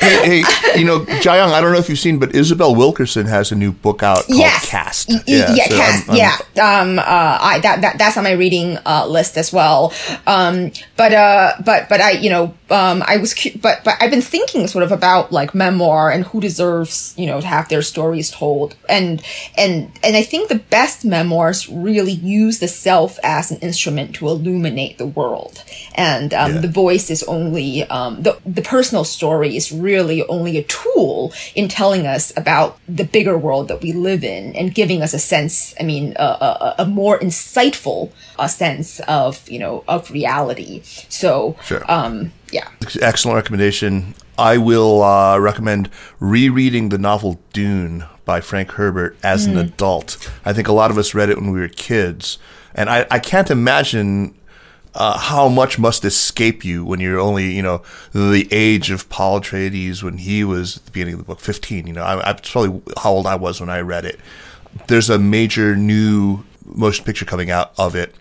[0.00, 3.52] hey, hey, you know, Jiayang, I don't know if you've seen, but Isabel Wilkerson has
[3.52, 4.68] a new book out called yes.
[4.68, 5.08] Caste.
[5.08, 5.22] Y- y-
[5.54, 6.08] yeah, so caste.
[6.10, 6.18] I'm- I'm-
[6.54, 6.80] yeah.
[6.80, 6.98] Um.
[6.98, 7.02] Uh.
[7.40, 9.92] I that, that that's on my reading uh, list as well.
[10.26, 10.72] Um.
[10.96, 11.52] But uh.
[11.64, 13.02] But but I you know um.
[13.06, 16.40] I was cu- but but I've been thinking sort of about like memoir and who
[16.40, 19.22] deserves you know to have their stories told and
[19.56, 24.26] and and I think the best memoirs really use the self as an instrument to
[24.28, 25.62] illuminate the world
[25.94, 26.60] and um, Yeah.
[26.60, 31.68] the voice is only um, the the personal story is really only a tool in
[31.68, 35.74] telling us about the bigger world that we live in and giving us a sense.
[35.80, 40.82] I mean, a, a, a more insightful uh, sense of you know of reality.
[41.08, 41.84] So, Sure.
[41.90, 42.88] um, yeah.
[43.00, 44.14] excellent recommendation.
[44.38, 45.90] I will uh, recommend
[46.20, 50.30] rereading the novel Dune by Frank Herbert as an adult.
[50.44, 52.38] I think a lot of us read it when we were kids,
[52.74, 54.34] and I, I can't imagine
[54.94, 57.82] uh, how much must escape you when you're only, you know,
[58.12, 61.86] the age of Paul Atreides when he was at the beginning of the book, 15.
[61.86, 64.18] You know, I, that's probably how old I was when I read it.
[64.88, 68.14] There's a major new motion picture coming out of it,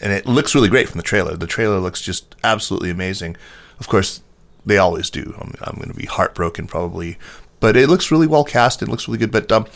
[0.00, 1.36] and it looks really great from the trailer.
[1.36, 3.36] The trailer looks just absolutely amazing.
[3.80, 4.22] Of course,
[4.64, 5.34] they always do.
[5.40, 7.18] I'm, I'm going to be heartbroken probably,
[7.58, 8.82] but it looks really well cast.
[8.82, 9.32] It looks really good.
[9.32, 9.66] But um,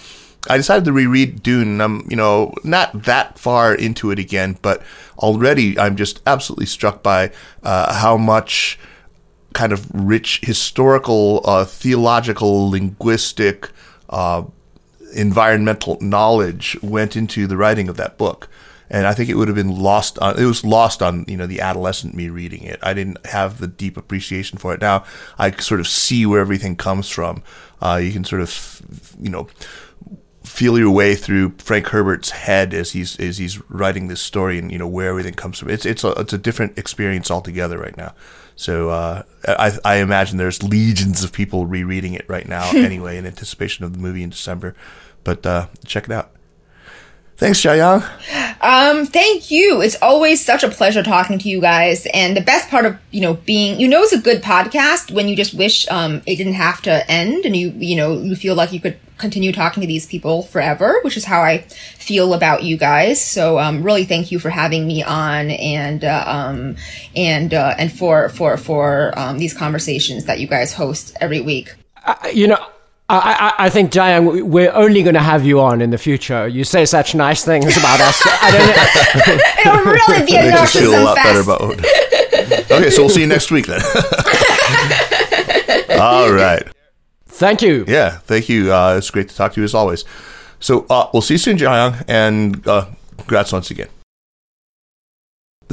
[0.49, 1.69] I decided to reread Dune.
[1.69, 4.83] And I'm, you know, not that far into it again, but
[5.19, 7.33] already I'm just absolutely struck by
[7.63, 8.79] uh, how much
[9.55, 13.71] kind of rich historical, uh, theological, linguistic,
[14.11, 14.43] uh,
[15.15, 18.49] environmental knowledge went into the writing of that book.
[18.95, 21.49] And I think it would have been lost on, it was lost on, you know,
[21.49, 22.79] the adolescent me reading it.
[22.81, 24.81] I didn't have the deep appreciation for it.
[24.81, 25.03] Now
[25.37, 27.43] I sort of see where everything comes from.
[27.83, 29.49] Uh, you can sort of, you know,
[30.45, 34.71] feel your way through Frank Herbert's head as he's as he's writing this story and
[34.71, 35.71] you know where everything comes from.
[35.71, 38.15] It's it's a it's a different experience altogether right now.
[38.55, 43.27] So uh, I I imagine there's legions of people rereading it right now anyway in
[43.27, 44.77] anticipation of the movie in December.
[45.25, 46.31] But uh, check it out.
[47.37, 48.03] Thanks, Jiayang.
[48.61, 49.83] Um, thank you.
[49.83, 52.07] It's always such a pleasure talking to you guys.
[52.15, 55.27] And the best part of, you know, being, you know, it's a good podcast when
[55.29, 58.55] you just wish, um, it didn't have to end and you, you know, you feel
[58.55, 61.59] like you could continue talking to these people forever, which is how I
[61.99, 63.23] feel about you guys.
[63.25, 66.77] So, um, really thank you for having me on and, uh, um,
[67.17, 71.75] and, uh, and for, for, for, um, these conversations that you guys host every week.
[72.33, 72.65] you know,
[73.09, 76.49] I, I, I think, Jiayang, we're only going to have you on in the future.
[76.49, 78.23] You say such nice things about us.
[78.25, 78.75] I don't know.
[79.73, 81.49] It'll really be a Makes us feel a narcissism lot better fest.
[81.49, 81.85] about.
[82.81, 83.83] okay, so we'll see you next week then.
[86.01, 86.67] All right.
[87.27, 87.85] Thank you.
[87.87, 88.73] Yeah, thank you.
[88.73, 90.05] Uh, it's great to talk to you as always.
[90.61, 92.87] So uh, we'll see you soon, Jiayang, and uh,
[93.19, 93.89] congrats once again.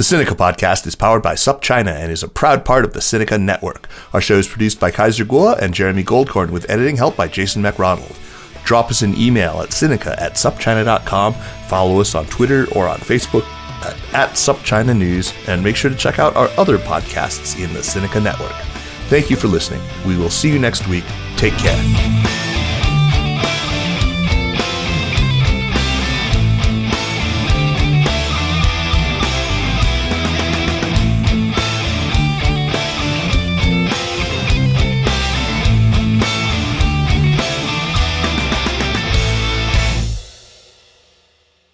[0.02, 3.40] The Sinica podcast is powered by SupChina and is a proud part of the Sinica
[3.40, 3.88] Network.
[4.14, 7.62] Our show is produced by Kaiser Kuo and Jeremy Goldkorn with editing help by Jason
[7.62, 8.18] McRonald.
[8.66, 11.36] Drop us an email at Sinica at supchina.com,
[11.68, 13.44] follow us on Twitter or on Facebook
[13.86, 17.82] at, at SupChina News, and make sure to check out our other podcasts in the
[17.82, 18.56] Sinica Network.
[19.08, 19.84] Thank you for listening.
[20.04, 21.06] We will see you next week.
[21.38, 22.51] Take care.